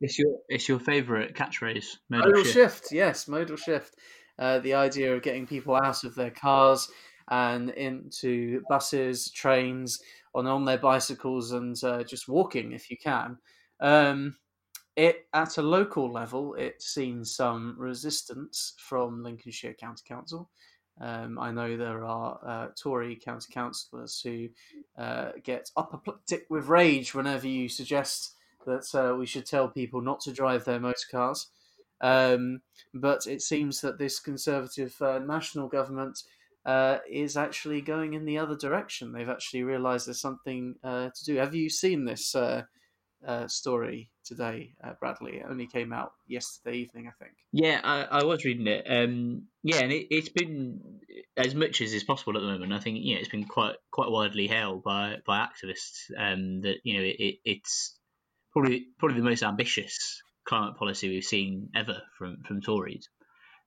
[0.00, 1.96] It's your it's your favourite catchphrase.
[2.08, 2.54] Modal Modal shift.
[2.54, 2.92] shift.
[2.92, 3.96] yes, modal shift.
[4.38, 6.90] Uh, the idea of getting people out of their cars
[7.30, 10.00] and into buses, trains,
[10.34, 13.38] on on their bicycles, and uh, just walking if you can.
[13.80, 14.36] Um,
[14.96, 20.50] it at a local level, it's seen some resistance from Lincolnshire County Council.
[21.00, 24.48] Um, I know there are uh, Tory county councillors who
[24.98, 28.34] uh, get apoplectic with rage whenever you suggest
[28.66, 31.46] that uh, we should tell people not to drive their motor cars.
[32.02, 32.60] Um,
[32.92, 36.22] but it seems that this Conservative uh, national government
[36.64, 39.12] uh, is actually going in the other direction.
[39.12, 41.36] They've actually realised there's something uh, to do.
[41.36, 42.64] Have you seen this uh,
[43.26, 45.38] uh, story today, uh, Bradley?
[45.38, 47.36] It only came out yesterday evening, I think.
[47.52, 48.86] Yeah, I, I was reading it.
[48.88, 51.00] Um, yeah, and it, it's been
[51.36, 52.72] as much as is possible at the moment.
[52.72, 56.76] I think you know it's been quite quite widely hailed by by activists um, that
[56.84, 57.96] you know it, it's
[58.52, 63.08] probably probably the most ambitious climate policy we've seen ever from from Tories.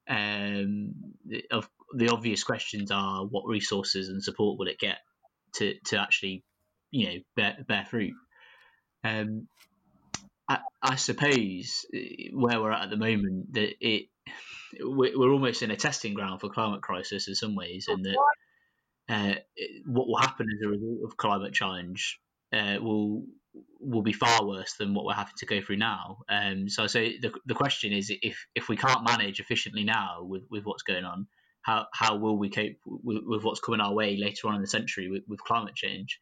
[0.08, 0.94] Um,
[1.50, 4.98] of, the obvious questions are what resources and support will it get
[5.56, 6.44] to to actually
[6.92, 8.14] you know bear, bear fruit.
[9.04, 9.48] Um,
[10.48, 14.08] I, I suppose eh, where we're at at the moment that it
[14.82, 18.18] we're almost in a testing ground for climate crisis in some ways, and that
[19.10, 19.36] uh,
[19.86, 22.20] what will happen as a result of climate change
[22.54, 23.26] uh, will
[23.80, 26.20] will be far worse than what we're having to go through now.
[26.30, 30.24] Um, so, I say the the question is, if if we can't manage efficiently now
[30.24, 31.28] with, with what's going on,
[31.64, 34.68] how how will we cope with, with what's coming our way later on in the
[34.68, 36.20] century with, with climate change?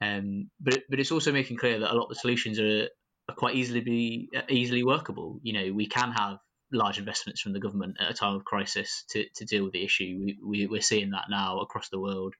[0.00, 2.88] Um, but but it's also making clear that a lot of the solutions are,
[3.28, 5.40] are quite easily be easily workable.
[5.42, 6.38] You know, we can have
[6.72, 9.84] large investments from the government at a time of crisis to, to deal with the
[9.84, 10.18] issue.
[10.20, 12.34] We, we we're seeing that now across the world.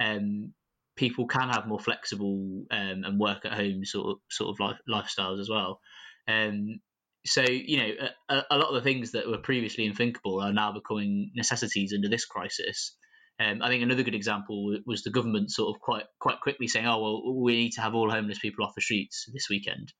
[0.00, 0.52] Um,
[0.96, 4.78] people can have more flexible um, and work at home sort of sort of life,
[4.88, 5.80] lifestyles as well.
[6.26, 6.80] Um,
[7.28, 7.90] so you know,
[8.28, 12.08] a, a lot of the things that were previously unthinkable are now becoming necessities under
[12.08, 12.96] this crisis.
[13.40, 16.86] Um, I think another good example was the government sort of quite quite quickly saying,
[16.86, 19.92] "Oh well, we need to have all homeless people off the streets this weekend."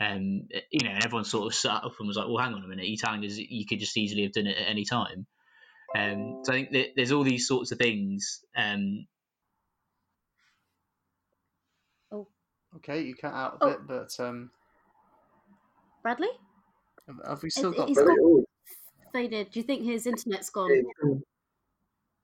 [0.00, 2.62] Um, you know, and everyone sort of sat up and was like, "Well, hang on
[2.62, 5.26] a minute, you're telling us you could just easily have done it at any time."
[5.96, 8.40] Um, so I think that there's all these sorts of things.
[8.56, 9.06] Um,
[12.12, 12.28] oh,
[12.76, 13.70] okay, you cut out a oh.
[13.70, 14.50] bit, but um,
[16.02, 16.28] Bradley,
[17.26, 17.88] have we still got?
[17.88, 18.16] He's got
[19.12, 19.50] faded.
[19.50, 20.82] Do you think his internet's gone?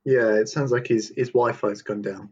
[0.05, 2.31] Yeah, it sounds like his his Wi-Fi's gone down.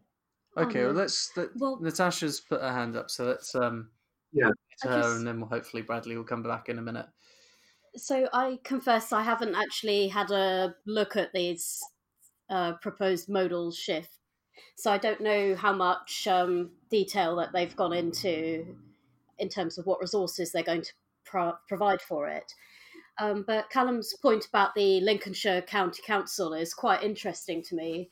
[0.56, 1.30] Okay, Oh, well let's.
[1.36, 3.90] Let, Well- Natasha's put her hand up, so let's um.
[4.32, 4.50] Yeah.
[4.82, 7.06] Her, guess- and then we'll hopefully Bradley will come back in a minute.
[7.96, 11.80] So I confess I haven't actually had a look at these
[12.48, 14.12] uh, proposed modal shift.
[14.76, 18.64] So I don't know how much um, detail that they've gone into
[19.38, 20.92] in terms of what resources they're going to
[21.30, 22.52] pro- provide for it.
[23.18, 28.08] Um, but Callum's point about the Lincolnshire County Council is quite interesting to me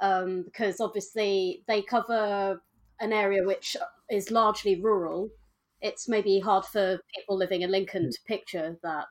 [0.00, 2.60] um, because obviously they cover
[3.00, 3.76] an area which
[4.10, 5.28] is largely rural.
[5.82, 9.08] It's maybe hard for people living in Lincoln to picture that.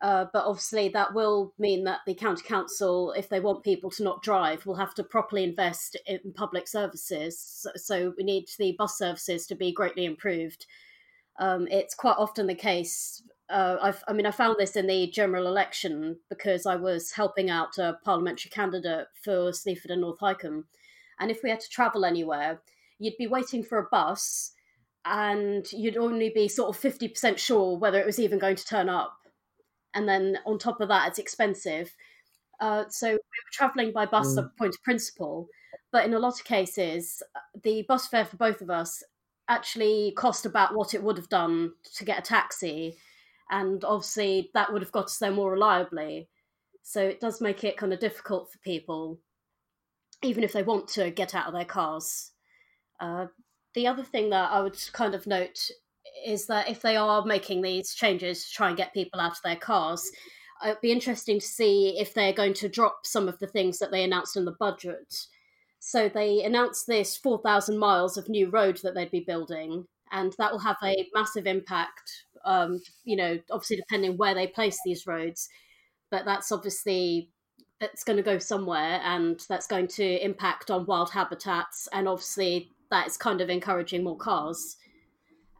[0.00, 4.02] Uh, but obviously, that will mean that the county council, if they want people to
[4.02, 7.38] not drive, will have to properly invest in public services.
[7.38, 10.66] So, so we need the bus services to be greatly improved.
[11.38, 13.22] Um, it's quite often the case.
[13.50, 17.50] Uh, I've, I mean, I found this in the general election because I was helping
[17.50, 20.64] out a parliamentary candidate for Sleaford and North Hykeham.
[21.20, 22.60] And if we had to travel anywhere,
[22.98, 24.52] you'd be waiting for a bus
[25.04, 28.88] and you'd only be sort of 50% sure whether it was even going to turn
[28.88, 29.18] up
[29.94, 31.94] and then on top of that, it's expensive.
[32.60, 34.44] Uh, so we were travelling by bus Mm.
[34.44, 35.48] at point of principle,
[35.90, 37.22] but in a lot of cases,
[37.62, 39.02] the bus fare for both of us
[39.52, 42.96] actually cost about what it would have done to get a taxi,
[43.50, 46.28] and obviously that would have got us there more reliably.
[46.82, 49.20] So it does make it kind of difficult for people,
[50.22, 52.32] even if they want to get out of their cars.
[53.00, 53.26] Uh,
[53.74, 55.70] the other thing that I would kind of note
[56.26, 59.42] is that if they are making these changes to try and get people out of
[59.44, 60.10] their cars,
[60.64, 63.90] it'd be interesting to see if they're going to drop some of the things that
[63.90, 65.26] they announced in the budget.
[65.84, 70.52] So they announced this 4,000 miles of new road that they'd be building, and that
[70.52, 72.24] will have a massive impact.
[72.44, 75.48] Um, you know, obviously depending where they place these roads,
[76.10, 77.30] but that's obviously
[77.80, 82.70] that's going to go somewhere, and that's going to impact on wild habitats, and obviously
[82.92, 84.76] that is kind of encouraging more cars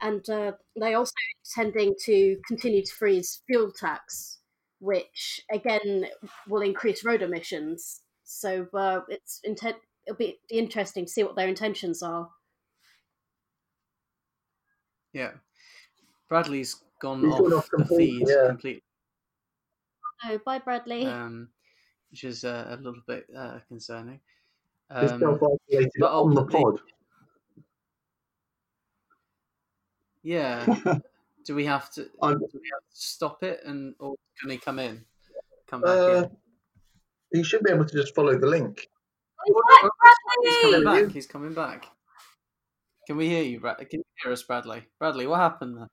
[0.03, 1.13] and uh, they also
[1.57, 4.41] intending to continue to freeze fuel tax,
[4.81, 6.07] which again
[6.49, 8.01] will increase road emissions.
[8.25, 9.77] So uh, it's intent.
[10.07, 12.29] It'll be interesting to see what their intentions are.
[15.13, 15.33] Yeah,
[16.29, 18.49] Bradley's gone He's off, gone off the feed yeah.
[18.49, 18.83] completely,
[20.25, 21.05] Oh, bye, Bradley.
[21.07, 21.49] um,
[22.11, 24.21] which is uh, a little bit uh, concerning.
[24.91, 26.81] Um, self-isolated but on the pod.
[30.23, 30.65] yeah,
[31.45, 32.09] do we have to?
[32.23, 35.05] I'm- Do we have to stop it, and or can he come in?
[35.69, 36.29] Come back Uh,
[37.33, 37.39] in.
[37.39, 38.89] you should be able to just follow the link.
[39.47, 39.55] He's
[40.45, 41.11] He's coming back.
[41.13, 41.87] He's coming back.
[43.07, 43.79] Can we hear you, Brad?
[43.79, 44.85] Can you hear us, Bradley?
[44.99, 45.89] Bradley, what happened there?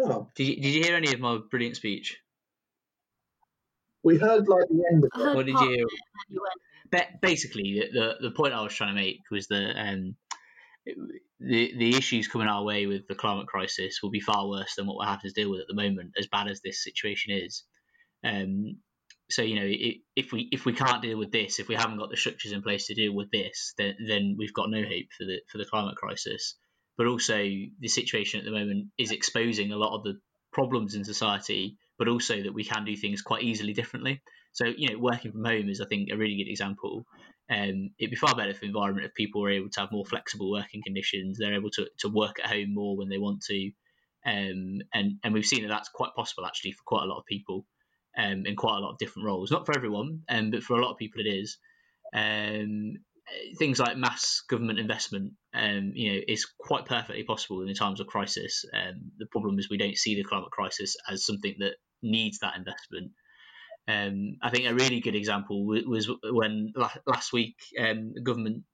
[0.00, 2.18] Oh, did you, did you hear any of my brilliant speech?
[4.02, 5.36] we heard like the end of it.
[5.36, 5.84] What did you of hear?
[5.84, 9.20] it, and you went, Ba- basically, the, the the point I was trying to make
[9.30, 10.16] was that um,
[11.40, 14.86] the the issues coming our way with the climate crisis will be far worse than
[14.86, 16.12] what we're having to deal with at the moment.
[16.18, 17.64] As bad as this situation is,
[18.24, 18.76] um,
[19.30, 22.10] so you know, if we if we can't deal with this, if we haven't got
[22.10, 25.24] the structures in place to deal with this, then then we've got no hope for
[25.24, 26.54] the for the climate crisis.
[26.96, 30.18] But also, the situation at the moment is exposing a lot of the
[30.52, 34.20] problems in society, but also that we can do things quite easily differently.
[34.52, 37.04] So, you know, working from home is, I think, a really good example.
[37.50, 40.04] Um, it'd be far better for the environment if people were able to have more
[40.04, 41.38] flexible working conditions.
[41.38, 43.70] They're able to, to work at home more when they want to.
[44.26, 47.26] Um, and, and we've seen that that's quite possible, actually, for quite a lot of
[47.26, 47.66] people
[48.18, 49.50] um, in quite a lot of different roles.
[49.50, 51.58] Not for everyone, um, but for a lot of people it is.
[52.12, 52.94] Um,
[53.58, 58.06] things like mass government investment, um, you know, is quite perfectly possible in times of
[58.06, 58.64] crisis.
[58.74, 62.56] Um, the problem is we don't see the climate crisis as something that needs that
[62.56, 63.12] investment.
[63.86, 68.64] Um, I think a really good example wa- was when la- last week the government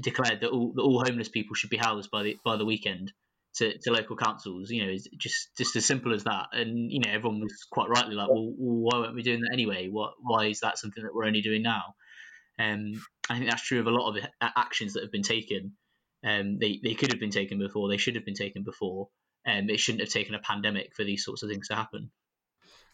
[0.00, 3.12] declared that all, that all homeless people should be housed by the by the weekend
[3.56, 4.70] to, to local councils.
[4.70, 6.46] You know, just just as simple as that.
[6.52, 9.88] And you know, everyone was quite rightly like, well, why weren't we doing that anyway?
[9.88, 11.94] What why is that something that we're only doing now?
[12.58, 15.72] Um, I think that's true of a lot of actions that have been taken.
[16.24, 17.88] Um, they they could have been taken before.
[17.88, 19.08] They should have been taken before.
[19.46, 22.10] Um, it shouldn't have taken a pandemic for these sorts of things to happen.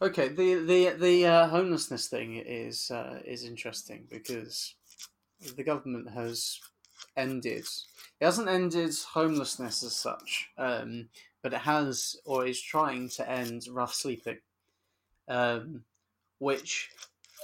[0.01, 4.75] Okay, the the the uh, homelessness thing is uh, is interesting because
[5.57, 6.61] the government has
[7.17, 7.67] ended.
[8.21, 11.09] It hasn't ended homelessness as such, um,
[11.43, 14.39] but it has or is trying to end rough sleeping,
[15.29, 15.85] um,
[16.39, 16.91] which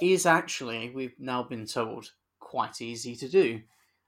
[0.01, 3.61] is actually we've now been told quite easy to do.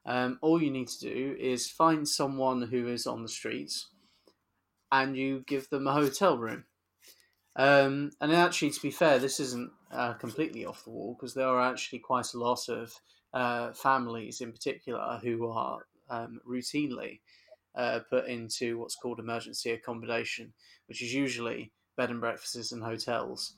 [0.05, 3.87] Um, all you need to do is find someone who is on the streets,
[4.91, 6.65] and you give them a hotel room
[7.55, 11.47] um, and actually, to be fair, this isn't uh, completely off the wall because there
[11.47, 12.93] are actually quite a lot of
[13.35, 17.19] uh, families, in particular, who are um, routinely
[17.75, 20.53] uh, put into what's called emergency accommodation,
[20.87, 23.53] which is usually bed and breakfasts and hotels.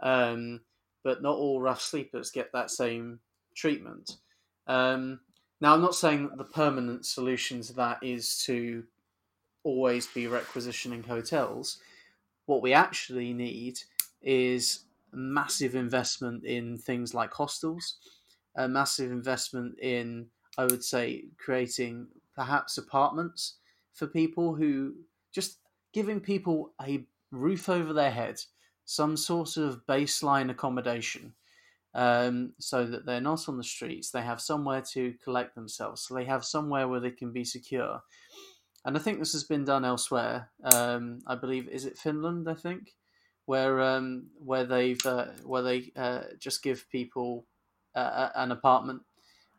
[0.00, 0.62] Um,
[1.04, 3.20] but not all rough sleepers get that same
[3.54, 4.16] treatment.
[4.66, 5.20] Um,
[5.60, 8.84] now, I'm not saying that the permanent solution to that is to
[9.64, 11.78] always be requisitioning hotels
[12.46, 13.80] what we actually need
[14.22, 17.98] is massive investment in things like hostels,
[18.56, 20.26] a massive investment in,
[20.58, 23.56] I would say, creating perhaps apartments
[23.92, 24.94] for people who
[25.32, 25.58] just
[25.92, 28.40] giving people a roof over their head,
[28.84, 31.34] some sort of baseline accommodation.
[31.94, 36.14] Um, so that they're not on the streets, they have somewhere to collect themselves, so
[36.14, 38.02] they have somewhere where they can be secure
[38.86, 40.48] and I think this has been done elsewhere.
[40.62, 42.48] Um, I believe is it Finland?
[42.48, 42.94] I think
[43.44, 47.44] where um, where they've uh, where they uh, just give people
[47.98, 49.02] uh, an apartment,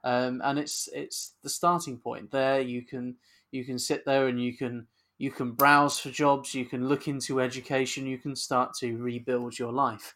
[0.03, 2.31] um, and it's it's the starting point.
[2.31, 3.15] There you can
[3.51, 7.07] you can sit there and you can you can browse for jobs, you can look
[7.07, 10.15] into education, you can start to rebuild your life,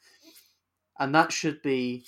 [1.00, 2.06] and that should be.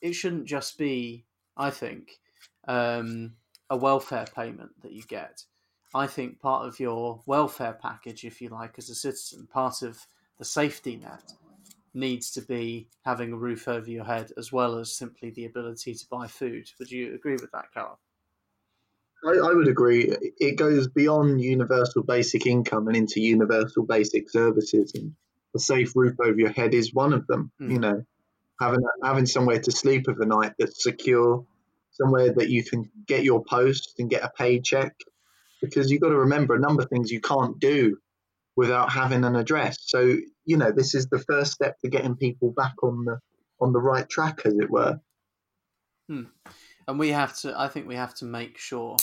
[0.00, 2.18] It shouldn't just be, I think,
[2.66, 3.34] um,
[3.70, 5.44] a welfare payment that you get
[5.94, 10.06] I think part of your welfare package, if you like, as a citizen, part of
[10.38, 11.32] the safety net
[11.94, 15.94] needs to be having a roof over your head as well as simply the ability
[15.94, 16.70] to buy food.
[16.78, 17.98] Would you agree with that, Carol?
[19.24, 20.14] I, I would agree.
[20.38, 25.14] It goes beyond universal basic income and into universal basic services, and
[25.54, 27.52] a safe roof over your head is one of them.
[27.60, 27.70] Mm.
[27.70, 28.06] You know,
[28.60, 31.44] having having somewhere to sleep overnight that's secure,
[31.92, 34.96] somewhere that you can get your post and get a paycheck,
[35.60, 37.98] because you've got to remember a number of things you can't do
[38.56, 39.78] without having an address.
[39.80, 43.18] So, you know, this is the first step to getting people back on the
[43.60, 45.00] on the right track, as it were.
[46.08, 46.24] Hmm.
[46.88, 48.96] And we have to, I think we have to make sure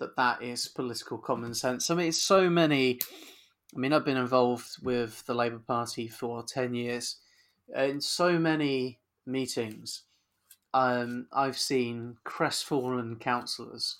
[0.00, 1.88] that that is political common sense.
[1.88, 2.98] I mean, it's so many.
[3.74, 7.16] I mean, I've been involved with the Labour Party for 10 years.
[7.76, 10.02] In so many meetings,
[10.74, 13.96] um, I've seen crestfallen councillors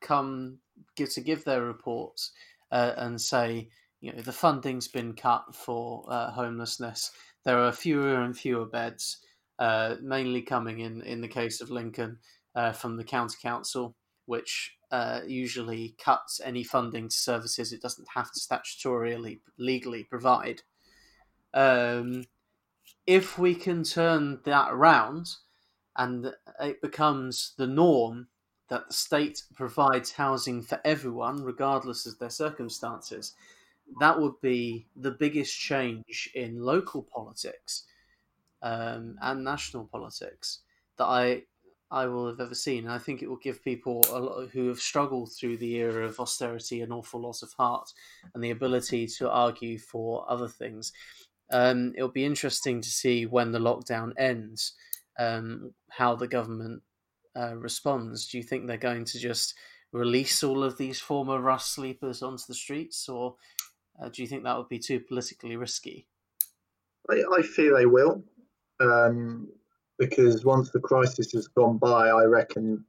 [0.00, 0.58] come
[0.94, 2.30] give to give their reports
[2.70, 3.68] uh, and say,
[4.00, 7.10] you know, the funding's been cut for uh, homelessness.
[7.44, 9.18] There are fewer and fewer beds,
[9.58, 12.18] uh, mainly coming in in the case of Lincoln
[12.54, 13.96] uh, from the county council,
[14.26, 20.62] which uh, usually cuts any funding to services it doesn't have to statutorily legally provide.
[21.54, 22.24] Um,
[23.06, 25.28] if we can turn that around
[25.96, 28.28] and it becomes the norm
[28.68, 33.34] that the state provides housing for everyone, regardless of their circumstances,
[34.00, 37.84] that would be the biggest change in local politics
[38.62, 40.60] um, and national politics
[40.98, 41.42] that I
[41.90, 42.84] I will have ever seen.
[42.84, 46.20] And I think it will give people lot, who have struggled through the era of
[46.20, 47.92] austerity an awful lot of heart
[48.34, 50.92] and the ability to argue for other things.
[51.50, 54.74] Um, it'll be interesting to see when the lockdown ends,
[55.18, 56.82] um, how the government
[57.36, 59.54] uh, responds, do you think they're going to just
[59.92, 63.36] release all of these former rough sleepers onto the streets, or
[64.00, 66.06] uh, do you think that would be too politically risky?
[67.10, 68.22] I, I fear they will,
[68.80, 69.48] um,
[69.98, 72.84] because once the crisis has gone by, I reckon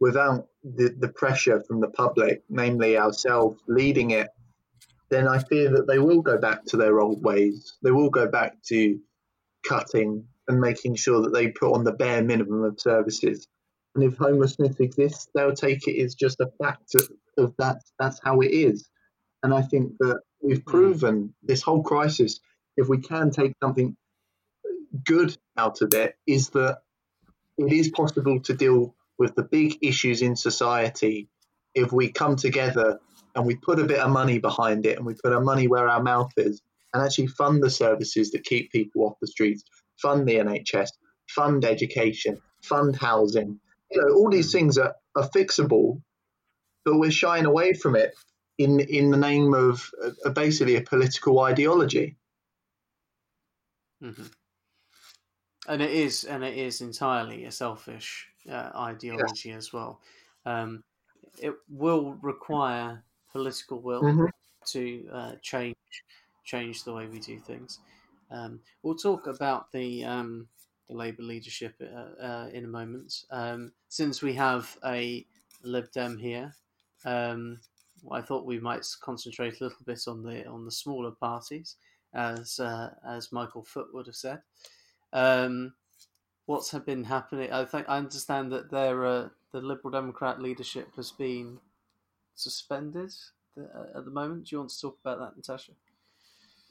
[0.00, 4.28] without the, the pressure from the public, namely ourselves, leading it,
[5.10, 7.76] then I fear that they will go back to their old ways.
[7.82, 8.98] They will go back to
[9.66, 13.46] cutting and making sure that they put on the bare minimum of services
[13.94, 17.82] and if homelessness exists, they'll take it as just a fact of, of that.
[17.98, 18.88] That's how it is.
[19.42, 20.70] And I think that we've hmm.
[20.70, 22.40] proven this whole crisis,
[22.76, 23.96] if we can take something
[25.04, 26.78] good out of it, is that
[27.58, 31.28] it is possible to deal with the big issues in society
[31.74, 32.98] if we come together
[33.34, 35.88] and we put a bit of money behind it and we put our money where
[35.88, 36.60] our mouth is
[36.92, 39.64] and actually fund the services that keep people off the streets,
[40.00, 40.88] fund the NHS,
[41.28, 43.58] fund education, fund housing,
[43.92, 46.00] you know, all these things are, are fixable,
[46.84, 48.14] but we're shying away from it
[48.58, 49.90] in in the name of
[50.24, 52.16] uh, basically a political ideology.
[54.02, 54.24] Mm-hmm.
[55.68, 59.56] And it is, and it is entirely a selfish uh, ideology yeah.
[59.56, 60.00] as well.
[60.44, 60.82] Um,
[61.40, 64.24] it will require political will mm-hmm.
[64.66, 65.76] to uh, change
[66.44, 67.78] change the way we do things.
[68.30, 70.61] Um, we'll talk about the um, the
[70.94, 73.24] Labour leadership uh, uh, in a moment.
[73.30, 75.26] Um, since we have a
[75.62, 76.54] Lib Dem here,
[77.04, 77.60] um,
[78.10, 81.76] I thought we might concentrate a little bit on the on the smaller parties,
[82.14, 84.40] as uh, as Michael Foot would have said.
[85.12, 85.74] Um,
[86.46, 87.52] what's been happening?
[87.52, 91.58] I think I understand that there uh, the Liberal Democrat leadership has been
[92.34, 93.12] suspended
[93.58, 94.46] uh, at the moment.
[94.46, 95.72] Do you want to talk about that, Natasha?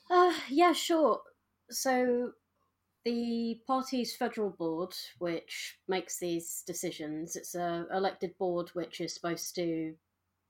[0.10, 1.22] Uh, yeah, sure.
[1.70, 2.34] So
[3.04, 9.56] the party's federal board, which makes these decisions, it's a elected board which is supposed
[9.56, 9.96] to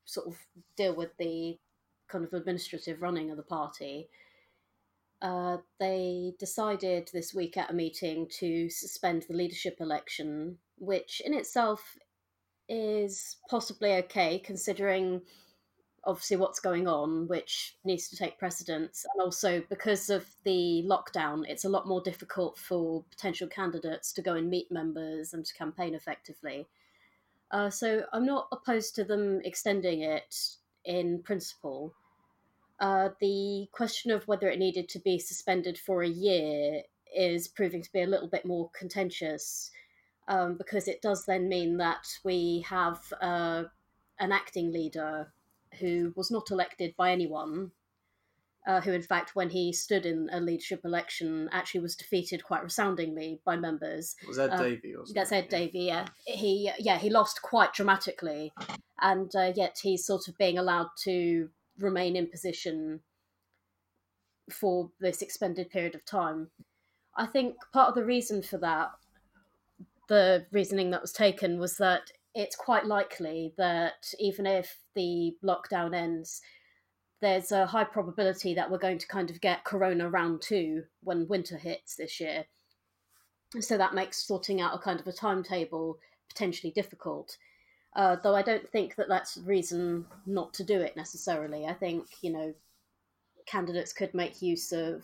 [0.06, 0.38] sort of
[0.76, 1.58] deal with the
[2.10, 4.10] kind of administrative running of the party.
[5.22, 11.34] Uh, they decided this week at a meeting to suspend the leadership election, which in
[11.34, 11.98] itself
[12.68, 15.22] is possibly okay considering
[16.04, 19.06] obviously what's going on, which needs to take precedence.
[19.14, 24.22] And also because of the lockdown, it's a lot more difficult for potential candidates to
[24.22, 26.68] go and meet members and to campaign effectively.
[27.52, 30.36] Uh, so I'm not opposed to them extending it
[30.86, 31.94] in principle.
[32.80, 36.82] Uh, the question of whether it needed to be suspended for a year
[37.16, 39.70] is proving to be a little bit more contentious
[40.28, 43.64] um, because it does then mean that we have uh,
[44.20, 45.32] an acting leader
[45.80, 47.72] who was not elected by anyone,
[48.68, 52.64] uh, who in fact, when he stood in a leadership election, actually was defeated quite
[52.64, 54.16] resoundingly by members.
[54.28, 54.94] Was that uh, Davey?
[55.14, 55.86] That's Ed Davey.
[55.86, 58.54] Yeah, he yeah he lost quite dramatically,
[59.00, 61.50] and uh, yet he's sort of being allowed to
[61.80, 63.00] remain in position
[64.52, 66.50] for this expended period of time.
[67.16, 68.92] I think part of the reason for that,
[70.08, 75.96] the reasoning that was taken, was that it's quite likely that even if the lockdown
[75.96, 76.42] ends,
[77.22, 81.28] there's a high probability that we're going to kind of get Corona round two when
[81.28, 82.46] winter hits this year.
[83.60, 87.38] So that makes sorting out a kind of a timetable potentially difficult.
[87.96, 91.66] Uh, though I don't think that that's reason not to do it necessarily.
[91.66, 92.54] I think you know
[93.46, 95.04] candidates could make use of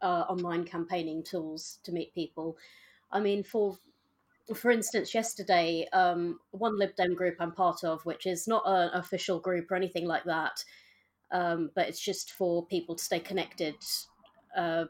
[0.00, 2.56] uh, online campaigning tools to meet people.
[3.12, 3.78] I mean, for
[4.54, 8.90] for instance, yesterday, um, one Lib Dem group I'm part of, which is not an
[8.94, 10.64] official group or anything like that,
[11.30, 13.74] um, but it's just for people to stay connected.
[14.56, 14.86] Uh,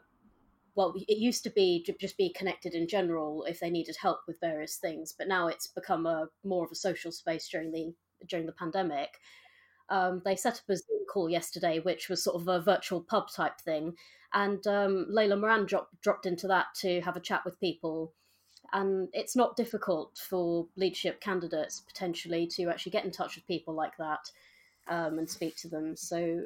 [0.75, 4.39] well, it used to be just be connected in general if they needed help with
[4.39, 7.93] various things, but now it's become a more of a social space during the
[8.27, 9.19] during the pandemic.
[9.89, 13.29] Um, they set up a Zoom call yesterday, which was sort of a virtual pub
[13.29, 13.95] type thing,
[14.33, 18.13] and um, Layla Moran dropped dropped into that to have a chat with people
[18.73, 23.73] and it's not difficult for leadership candidates potentially to actually get in touch with people
[23.73, 24.31] like that
[24.87, 25.95] um, and speak to them.
[25.95, 26.43] So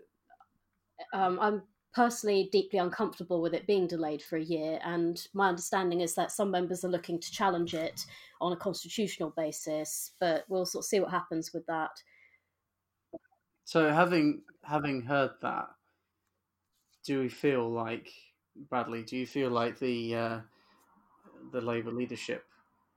[1.14, 1.64] um, I'm
[1.94, 6.32] personally deeply uncomfortable with it being delayed for a year, and my understanding is that
[6.32, 8.06] some members are looking to challenge it
[8.42, 11.92] on a constitutional basis, but we'll sort of see what happens with that.
[13.66, 15.70] So, having having heard that,
[17.06, 18.12] do we feel like
[18.70, 19.04] Bradley?
[19.04, 20.40] Do you feel like the uh,
[21.54, 22.44] the Labour leadership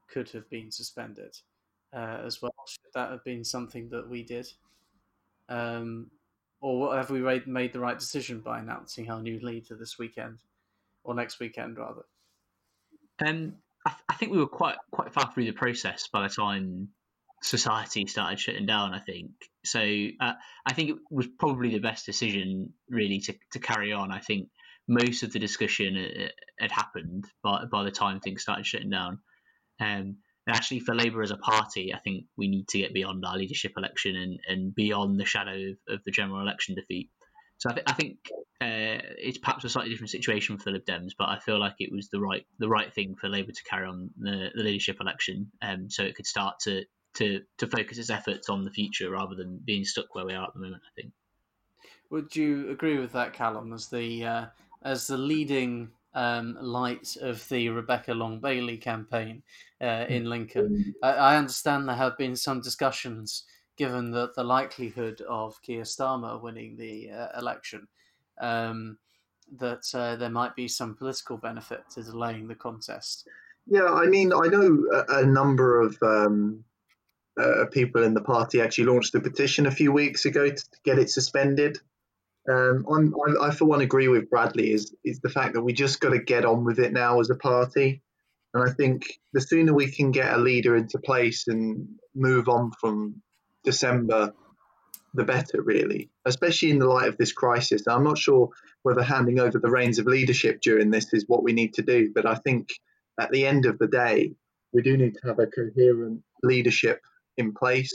[0.08, 1.36] could have been suspended
[1.92, 2.54] uh, as well.
[2.68, 4.48] Should that have been something that we did?
[5.48, 6.10] Um,
[6.60, 10.38] or have we made the right decision by announcing our new leader this weekend
[11.04, 12.02] or next weekend rather?
[13.24, 13.54] Um,
[13.86, 16.88] I, th- I, think we were quite quite far through the process by the time
[17.42, 18.94] society started shutting down.
[18.94, 19.30] I think
[19.64, 19.80] so.
[19.80, 20.32] Uh,
[20.66, 24.10] I think it was probably the best decision really to, to carry on.
[24.10, 24.48] I think
[24.88, 26.28] most of the discussion uh,
[26.58, 29.18] had happened by by the time things started shutting down.
[29.80, 30.16] Um,
[30.46, 33.36] and actually, for Labour as a party, I think we need to get beyond our
[33.36, 37.10] leadership election and, and beyond the shadow of, of the general election defeat.
[37.58, 38.18] So I, th- I think
[38.60, 41.74] uh, it's perhaps a slightly different situation for the Lib Dems, but I feel like
[41.78, 44.98] it was the right the right thing for Labour to carry on the, the leadership
[45.00, 46.84] election, um, so it could start to,
[47.14, 50.44] to to focus its efforts on the future rather than being stuck where we are
[50.44, 50.82] at the moment.
[50.84, 51.12] I think.
[52.10, 53.72] Would you agree with that, Callum?
[53.72, 54.46] As the uh,
[54.86, 59.42] as the leading um, light of the Rebecca Long Bailey campaign
[59.82, 60.24] uh, in.
[60.24, 60.94] Lincoln.
[61.02, 63.44] I, I, understand there have been some discussions,
[63.76, 67.86] given that the likelihood of Keir Starmer winning the uh, election,
[68.40, 68.96] um,
[69.58, 73.28] that uh, there might be some political benefit to delaying the contest.
[73.66, 76.64] Yeah, I mean, I know a, a number of um,
[77.36, 80.98] uh, people in the party actually launched a petition a few weeks ago to get
[80.98, 81.78] it suspended.
[82.48, 84.72] Um, I'm, I, I, for one, agree with Bradley.
[84.72, 87.30] Is is the fact that we just got to get on with it now as
[87.30, 88.02] a party,
[88.54, 92.72] and I think the sooner we can get a leader into place and move on
[92.80, 93.22] from
[93.64, 94.32] December,
[95.14, 96.10] the better, really.
[96.24, 97.86] Especially in the light of this crisis.
[97.88, 98.50] I'm not sure
[98.82, 102.12] whether handing over the reins of leadership during this is what we need to do,
[102.14, 102.70] but I think
[103.18, 104.32] at the end of the day,
[104.72, 107.00] we do need to have a coherent leadership
[107.36, 107.92] in place,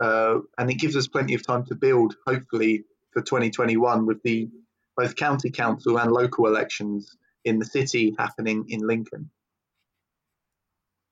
[0.00, 2.14] uh, and it gives us plenty of time to build.
[2.26, 2.84] Hopefully,
[3.18, 4.48] for 2021 with the
[4.96, 9.28] both county council and local elections in the city happening in Lincoln.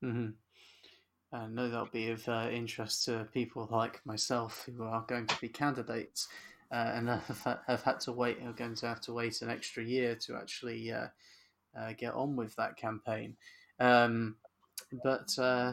[0.04, 0.28] Mm-hmm.
[1.32, 5.40] I know that'll be of uh, interest to people like myself who are going to
[5.40, 6.28] be candidates
[6.72, 9.82] uh, and have, have, had to wait, are going to have to wait an extra
[9.82, 11.08] year to actually uh,
[11.76, 13.36] uh get on with that campaign.
[13.80, 14.36] Um,
[15.02, 15.72] but uh,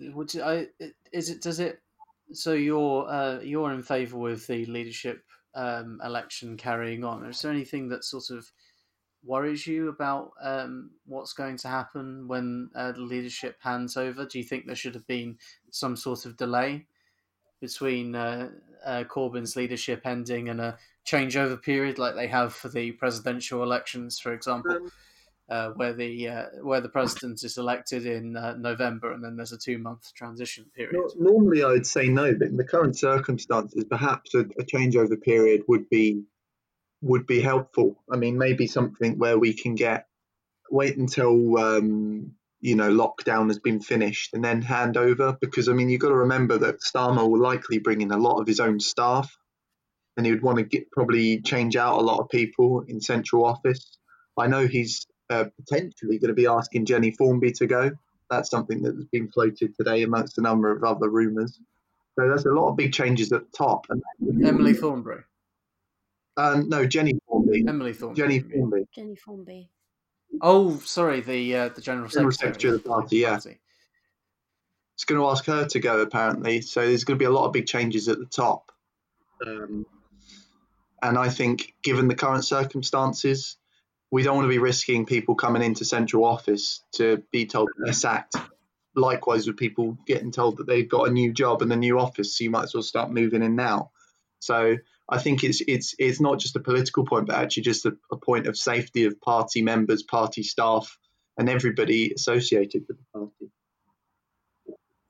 [0.00, 0.68] would I,
[1.12, 1.80] is it, does it
[2.32, 5.24] so you're uh, you're in favour with the leadership
[5.54, 7.24] um, election carrying on.
[7.24, 8.50] Is there anything that sort of
[9.24, 14.24] worries you about um, what's going to happen when uh, the leadership hands over?
[14.24, 15.38] Do you think there should have been
[15.70, 16.86] some sort of delay
[17.60, 18.50] between uh,
[18.84, 24.18] uh Corbyn's leadership ending and a changeover period, like they have for the presidential elections,
[24.18, 24.76] for example?
[24.76, 24.92] Um,
[25.48, 29.52] uh, where the uh, where the president is elected in uh, November, and then there's
[29.52, 30.94] a two month transition period.
[31.18, 35.62] Normally, I would say no, but in the current circumstances, perhaps a, a, changeover period
[35.66, 36.24] would be
[37.00, 38.02] would be helpful.
[38.12, 40.06] I mean, maybe something where we can get
[40.70, 45.72] wait until um, you know lockdown has been finished and then hand over, because I
[45.72, 48.60] mean you've got to remember that Starmer will likely bring in a lot of his
[48.60, 49.34] own staff,
[50.18, 53.46] and he would want to get probably change out a lot of people in central
[53.46, 53.96] office.
[54.36, 57.90] I know he's uh, potentially going to be asking Jenny Formby to go.
[58.30, 61.58] That's something that has been floated today amongst a number of other rumours.
[62.14, 63.86] So there's a lot of big changes at the top.
[63.90, 64.02] And
[64.44, 65.22] Emily Thornberry.
[66.36, 67.64] Um, no, Jenny Formby.
[67.66, 68.28] Emily Thornberry.
[68.28, 68.88] Jenny Formby.
[68.94, 69.70] Jenny Formby.
[70.42, 73.16] Oh, sorry, the uh, the general, general secretary, secretary of the party.
[73.18, 73.30] Yeah.
[73.30, 73.60] Party.
[74.94, 76.60] It's going to ask her to go apparently.
[76.60, 78.72] So there's going to be a lot of big changes at the top.
[79.46, 79.86] Um,
[81.00, 83.56] and I think, given the current circumstances,
[84.10, 87.92] we don't want to be risking people coming into central office to be told they're
[87.92, 88.36] sacked.
[88.94, 92.36] Likewise, with people getting told that they've got a new job and a new office,
[92.36, 93.90] so you might as well start moving in now.
[94.40, 94.76] So
[95.08, 98.16] I think it's it's it's not just a political point, but actually just a, a
[98.16, 100.98] point of safety of party members, party staff,
[101.36, 103.52] and everybody associated with the party.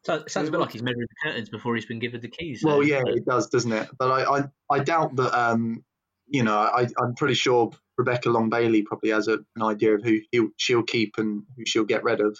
[0.04, 2.28] So it sounds a bit like he's measuring the curtains before he's been given the
[2.28, 2.62] keys.
[2.64, 3.88] Well, yeah, it does, doesn't it?
[3.98, 5.38] But I I, I doubt that.
[5.38, 5.84] Um,
[6.28, 10.04] you know, I, I'm pretty sure Rebecca Long Bailey probably has a, an idea of
[10.04, 10.20] who
[10.56, 12.38] she'll keep and who she'll get rid of.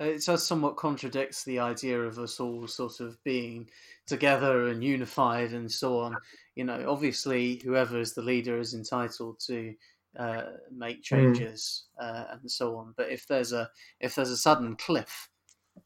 [0.00, 3.68] Uh, it does somewhat contradicts the idea of us all sort of being
[4.06, 6.16] together and unified and so on.
[6.56, 9.74] You know, obviously, whoever is the leader is entitled to
[10.18, 10.42] uh,
[10.74, 11.02] make hmm.
[11.16, 12.04] changes mm.
[12.04, 12.94] uh, and so on.
[12.96, 13.68] But if there's a
[14.00, 15.28] if there's a sudden cliff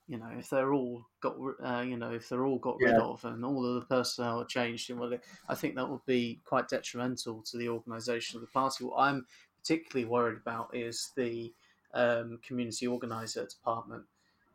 [0.08, 2.92] you know, if they're all got, uh, you know, if they're all got yeah.
[2.92, 5.12] rid of and all of the personnel are changed, well,
[5.48, 8.84] I think that would be quite detrimental to the organisation of the party.
[8.84, 9.26] What I'm
[9.60, 11.52] particularly worried about is the
[11.92, 14.04] um, community organiser department.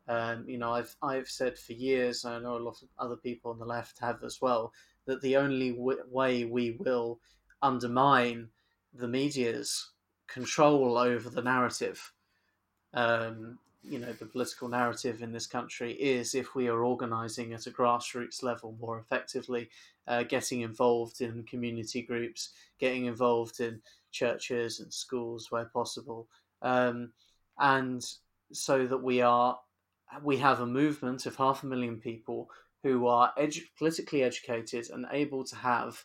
[0.08, 3.52] Um, you know, I've I've said for years, I know a lot of other people
[3.52, 4.74] on the left have as well,
[5.06, 7.20] that the only w- way we will
[7.62, 8.50] undermine
[8.94, 9.92] the media's
[10.28, 12.14] control over the narrative
[12.94, 17.68] um, you know the political narrative in this country is if we are organising at
[17.68, 19.70] a grassroots level more effectively,
[20.08, 26.28] uh, getting involved in community groups, getting involved in churches and schools where possible,
[26.62, 27.12] um,
[27.60, 28.06] and
[28.52, 29.60] so that we are
[30.24, 32.50] we have a movement of half a million people
[32.84, 36.04] who are edu- politically educated and able to have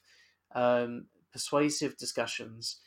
[0.55, 2.81] um, persuasive discussions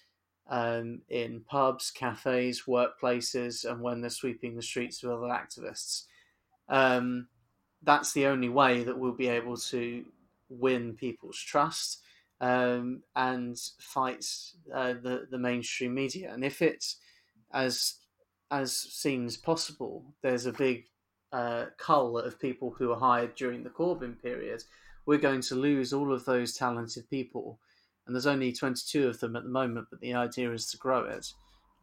[0.50, 6.06] um, in pubs, cafes, workplaces, and when they're sweeping the streets with other activists.
[6.68, 7.28] Um,
[7.84, 10.06] that's the only way that we'll be able to
[10.50, 12.02] win people's trust
[12.42, 14.26] um, and fight
[14.74, 16.34] uh, the the mainstream media.
[16.34, 16.98] And if it's
[17.54, 17.96] as
[18.52, 20.86] as seems possible, there's a big
[21.32, 24.64] uh, cull of people who are hired during the Corbyn period.
[25.06, 27.60] We're going to lose all of those talented people
[28.10, 31.04] and there's only 22 of them at the moment, but the idea is to grow
[31.04, 31.32] it.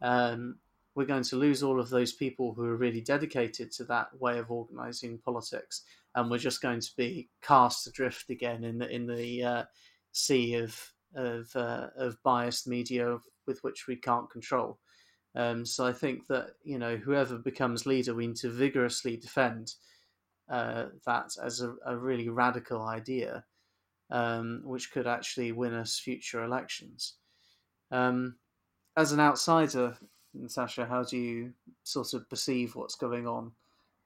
[0.01, 0.57] Um,
[0.93, 4.37] we're going to lose all of those people who are really dedicated to that way
[4.37, 5.83] of organising politics,
[6.15, 9.63] and we're just going to be cast adrift again in the in the uh,
[10.11, 10.77] sea of
[11.15, 14.79] of, uh, of biased media with which we can't control.
[15.33, 19.75] Um, so I think that you know whoever becomes leader, we need to vigorously defend
[20.49, 23.45] uh, that as a, a, really radical idea
[24.09, 27.13] um, which could actually win us future elections.
[27.91, 28.35] Um,
[28.95, 29.97] as an outsider,
[30.33, 31.53] Natasha, how do you
[31.83, 33.51] sort of perceive what's going on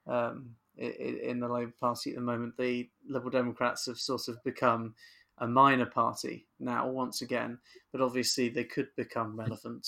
[0.06, 2.56] um, in, in the Labour Party at the moment?
[2.56, 4.94] The Liberal Democrats have sort of become
[5.38, 7.58] a minor party now once again,
[7.90, 9.86] but obviously they could become relevant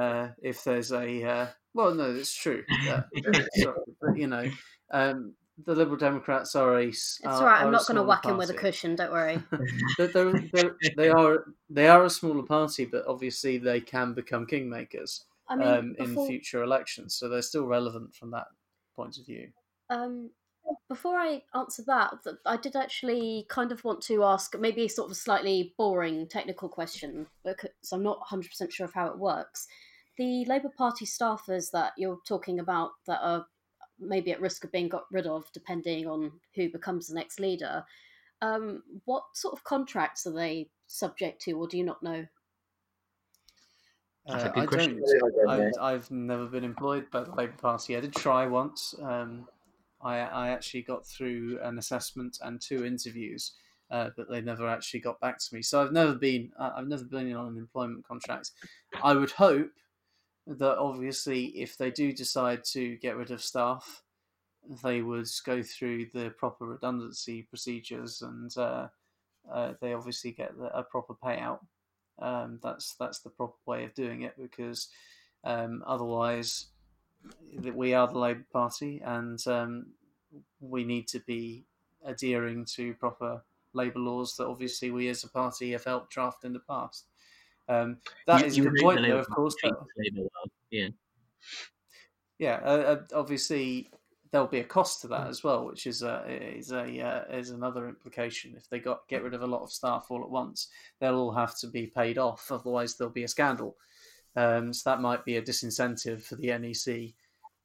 [0.00, 1.24] uh, if there's a.
[1.24, 2.64] Uh, well, no, it's true.
[4.00, 4.50] But, you know,
[4.90, 5.34] um,
[5.64, 6.88] the Liberal Democrats are a.
[6.88, 7.62] It's all right.
[7.62, 8.32] I'm not going to whack party.
[8.32, 8.94] him with a cushion.
[8.94, 9.42] Don't worry.
[9.98, 10.08] they're,
[10.52, 15.56] they're, they are they are a smaller party, but obviously they can become kingmakers I
[15.56, 16.24] mean, um, before...
[16.24, 17.14] in future elections.
[17.14, 18.46] So they're still relevant from that
[18.94, 19.48] point of view.
[19.90, 20.30] Um,
[20.88, 22.14] before I answer that,
[22.46, 26.68] I did actually kind of want to ask maybe sort of a slightly boring technical
[26.68, 29.66] question because I'm not 100% sure of how it works.
[30.18, 33.46] The Labour Party staffers that you're talking about that are
[34.00, 37.84] maybe at risk of being got rid of depending on who becomes the next leader,
[38.42, 42.26] um, what sort of contracts are they subject to, or do you not know?
[44.28, 45.00] Uh, I don't.
[45.48, 47.96] I've, I've, never been employed by the Labour Party.
[47.96, 48.94] I did try once.
[49.02, 49.48] Um,
[50.02, 53.52] I, I actually got through an assessment and two interviews,
[53.90, 55.62] uh, but they never actually got back to me.
[55.62, 58.50] So I've never been I've never been on an employment contract.
[59.02, 59.70] I would hope
[60.48, 64.02] that obviously if they do decide to get rid of staff,
[64.82, 68.88] they would go through the proper redundancy procedures and uh,
[69.50, 71.60] uh, they obviously get a proper payout.
[72.18, 74.88] Um, that's that's the proper way of doing it because
[75.44, 76.66] um, otherwise
[77.72, 79.86] we are the Labour Party and um,
[80.60, 81.64] we need to be
[82.04, 83.42] adhering to proper
[83.74, 87.06] labour laws that obviously we as a party have helped draft in the past.
[87.68, 89.54] Um, that you, is the point, though, of course.
[90.70, 90.88] yeah,
[92.38, 92.60] yeah.
[92.64, 93.90] Uh, uh, obviously,
[94.30, 97.50] there'll be a cost to that as well, which is a is a uh, is
[97.50, 98.54] another implication.
[98.56, 100.68] If they got get rid of a lot of staff all at once,
[101.00, 102.50] they'll all have to be paid off.
[102.50, 103.76] Otherwise, there'll be a scandal.
[104.36, 107.14] Um, so that might be a disincentive for the NEC,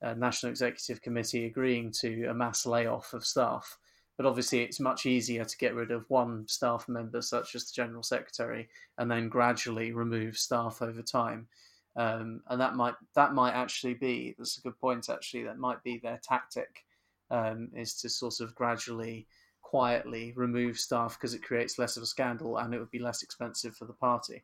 [0.01, 3.77] uh, National Executive Committee, agreeing to a mass layoff of staff.
[4.17, 7.73] But obviously, it's much easier to get rid of one staff member, such as the
[7.73, 11.47] General Secretary, and then gradually remove staff over time.
[11.95, 15.09] Um, and that might that might actually be that's a good point.
[15.09, 16.85] Actually, that might be their tactic,
[17.31, 19.27] um, is to sort of gradually,
[19.61, 23.23] quietly remove staff because it creates less of a scandal and it would be less
[23.23, 24.43] expensive for the party.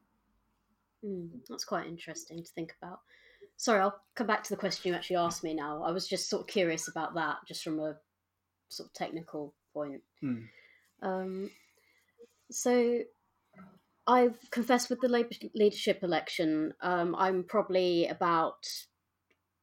[1.05, 2.99] Mm, that's quite interesting to think about.
[3.57, 5.84] Sorry, I'll come back to the question you actually asked me now.
[5.84, 7.97] I was just sort of curious about that, just from a
[8.70, 10.01] sort of technical point.
[10.22, 10.43] Hmm.
[11.01, 11.51] Um,
[12.51, 12.99] so,
[14.07, 18.65] I've confessed with the Labour leadership election, um, I'm probably about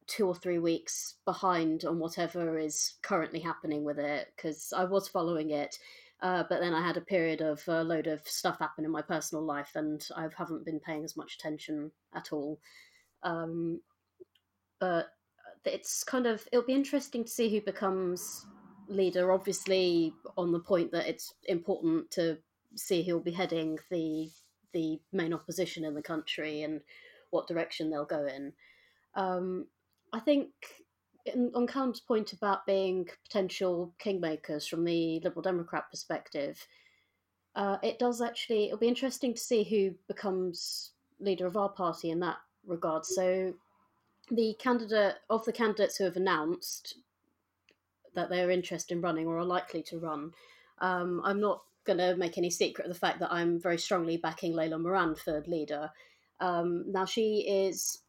[0.07, 5.09] two or three weeks behind on whatever is currently happening with it because I was
[5.09, 5.77] following it
[6.21, 9.03] uh, but then I had a period of a load of stuff happen in my
[9.03, 12.59] personal life, and I haven't been paying as much attention at all.
[13.21, 13.81] Um,
[14.79, 15.07] but
[15.65, 18.45] it's kind of it'll be interesting to see who becomes
[18.87, 19.31] leader.
[19.31, 22.37] Obviously, on the point that it's important to
[22.75, 24.29] see who'll be heading the
[24.73, 26.81] the main opposition in the country and
[27.31, 28.53] what direction they'll go in.
[29.15, 29.65] Um,
[30.13, 30.49] I think
[31.55, 36.65] on Callum's point about being potential kingmakers from the Liberal Democrat perspective,
[37.55, 38.65] uh, it does actually.
[38.65, 43.05] It'll be interesting to see who becomes leader of our party in that regard.
[43.05, 43.53] So,
[44.29, 46.97] the candidate of the candidates who have announced
[48.17, 50.31] that they're interested in running or are likely to run,
[50.79, 54.17] um, I'm not going to make any secret of the fact that I'm very strongly
[54.17, 55.89] backing Layla Moran for leader.
[56.39, 58.01] Um, now, she is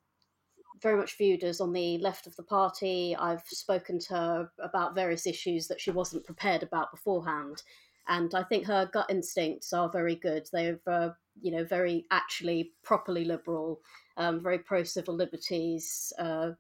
[0.83, 3.17] very much viewed as on the left of the party.
[3.17, 7.63] I've spoken to her about various issues that she wasn't prepared about beforehand,
[8.09, 10.49] and I think her gut instincts are very good.
[10.53, 13.81] They're, uh, you know, very actually properly liberal,
[14.17, 16.13] um, very pro civil liberties.
[16.19, 16.51] Uh,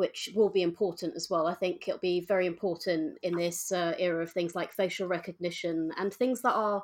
[0.00, 1.46] which will be important as well.
[1.46, 5.92] I think it'll be very important in this uh, era of things like facial recognition
[5.98, 6.82] and things that are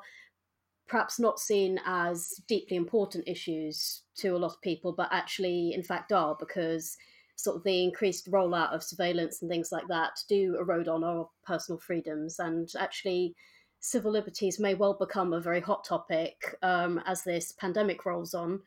[0.87, 5.83] perhaps not seen as deeply important issues to a lot of people, but actually, in
[5.83, 6.95] fact, are because
[7.37, 11.27] sort of the increased rollout of surveillance and things like that do erode on our
[11.43, 12.39] personal freedoms.
[12.39, 13.35] And actually,
[13.81, 18.61] civil liberties may well become a very hot topic um, as this pandemic rolls on.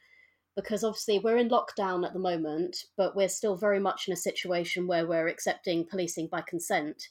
[0.62, 4.18] Because obviously, we're in lockdown at the moment, but we're still very much in a
[4.18, 7.08] situation where we're accepting policing by consent.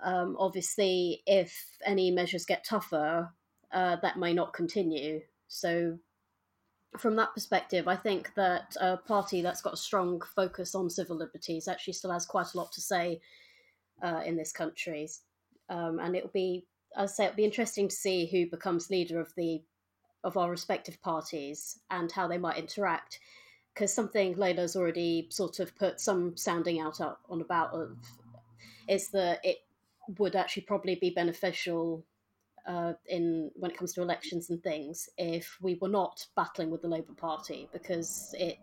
[0.00, 1.54] Um, obviously, if
[1.84, 3.30] any measures get tougher,
[3.72, 5.22] uh, that may not continue.
[5.48, 5.98] So,
[6.98, 11.16] from that perspective, I think that a party that's got a strong focus on civil
[11.16, 13.20] liberties actually still has quite a lot to say
[14.02, 15.08] uh, in this country.
[15.68, 16.66] Um, and it'll be
[16.96, 19.62] I say it'll be interesting to see who becomes leader of the
[20.26, 23.20] of our respective parties and how they might interact.
[23.72, 27.96] Because something Layla's already sort of put some sounding out on about of
[28.88, 29.58] is that it
[30.18, 32.04] would actually probably be beneficial
[32.66, 36.82] uh, in when it comes to elections and things if we were not battling with
[36.82, 38.58] the Labour Party because it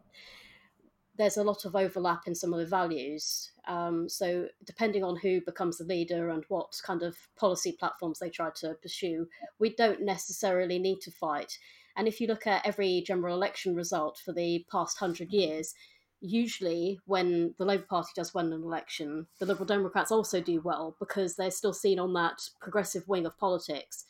[1.17, 3.51] there's a lot of overlap in some of the values.
[3.67, 8.29] Um, so depending on who becomes the leader and what kind of policy platforms they
[8.29, 9.27] try to pursue,
[9.59, 11.57] we don't necessarily need to fight.
[11.95, 15.75] And if you look at every general election result for the past hundred years,
[16.19, 20.95] usually when the Labour Party does win an election, the Liberal Democrats also do well
[20.99, 24.05] because they're still seen on that progressive wing of politics.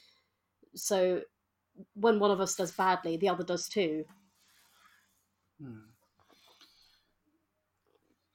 [0.76, 1.22] So
[1.96, 4.06] when one of us does badly, the other does too.
[5.62, 5.93] Hmm.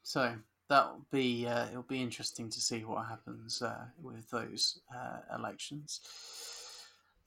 [0.09, 0.33] So
[0.71, 6.01] that'll be uh, it'll be interesting to see what happens uh, with those uh, elections.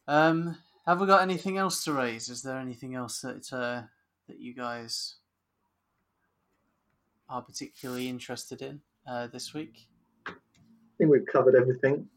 [0.08, 0.58] Um,
[0.88, 2.28] have we got anything else to raise?
[2.28, 3.84] Is there anything else that uh,
[4.28, 5.18] that you guys
[7.30, 9.88] are particularly interested in uh, this week?
[10.26, 10.34] I
[10.98, 12.08] think we've covered everything.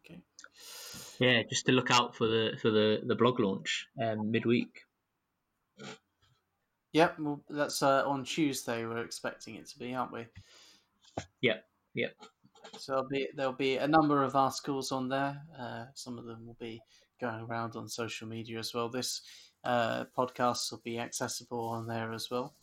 [0.00, 0.22] Okay.
[1.18, 4.86] Yeah, just to look out for the for the the blog launch um, midweek.
[6.92, 8.84] Yep, well, that's uh, on Tuesday.
[8.84, 10.26] We're expecting it to be, aren't we?
[11.40, 11.64] Yep,
[11.94, 12.14] yep.
[12.78, 15.40] So there'll be there'll be a number of articles on there.
[15.58, 16.80] Uh, some of them will be
[17.20, 18.88] going around on social media as well.
[18.88, 19.22] This
[19.64, 22.54] uh, podcast will be accessible on there as well.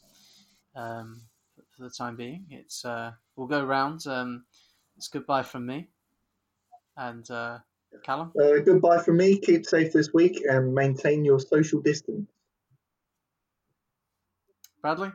[0.76, 1.22] Um,
[1.76, 4.06] for the time being, it's uh, we'll go round.
[4.06, 4.46] Um,
[4.96, 5.88] it's goodbye from me
[6.98, 7.60] and uh,
[8.04, 8.32] Callum.
[8.40, 9.40] Uh, goodbye from me.
[9.40, 12.30] Keep safe this week and maintain your social distance.
[14.82, 15.12] Bradley.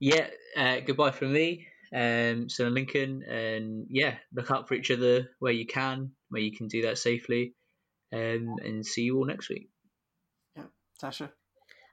[0.00, 0.26] Yeah,
[0.56, 1.66] uh, goodbye from me.
[1.94, 6.42] Um, so in Lincoln, and yeah, look out for each other where you can, where
[6.42, 7.54] you can do that safely,
[8.12, 9.68] um, and see you all next week.
[10.56, 10.64] Yeah,
[11.02, 11.30] Tasha.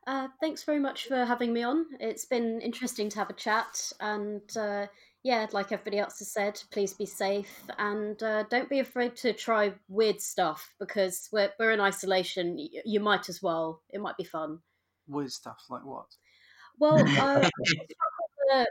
[0.08, 1.86] Uh, thanks very much for having me on.
[2.00, 4.88] It's been interesting to have a chat, and uh,
[5.24, 9.34] yeah, like everybody else has said, please be safe and uh, don't be afraid to
[9.34, 12.58] try weird stuff because we're we're in isolation.
[12.58, 13.82] You, you might as well.
[13.90, 14.60] It might be fun.
[15.10, 16.06] Weird stuff like what?
[16.78, 17.50] Well, uh,
[18.52, 18.66] a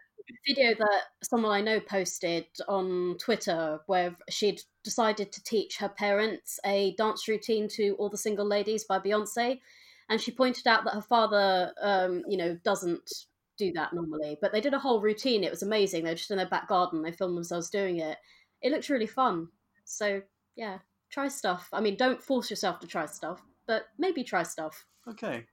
[0.46, 6.58] video that someone I know posted on Twitter where she'd decided to teach her parents
[6.64, 9.60] a dance routine to "All the Single Ladies" by Beyonce,
[10.08, 13.10] and she pointed out that her father, um, you know, doesn't
[13.56, 14.38] do that normally.
[14.40, 15.44] But they did a whole routine.
[15.44, 16.04] It was amazing.
[16.04, 17.02] They're just in their back garden.
[17.02, 18.16] They filmed themselves doing it.
[18.62, 19.48] It looked really fun.
[19.84, 20.22] So
[20.56, 20.78] yeah,
[21.10, 21.68] try stuff.
[21.72, 24.84] I mean, don't force yourself to try stuff, but maybe try stuff.
[25.08, 25.46] Okay.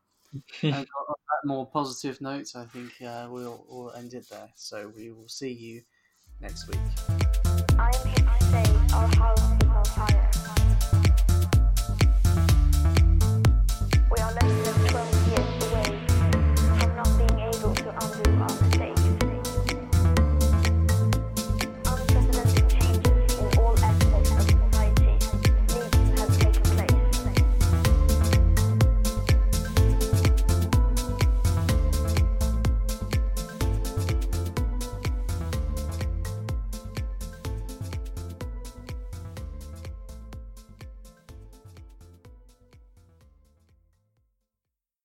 [0.64, 4.50] And on that more positive note, I think uh, we'll, we'll end it there.
[4.56, 5.82] So we will see you
[6.42, 6.80] next week.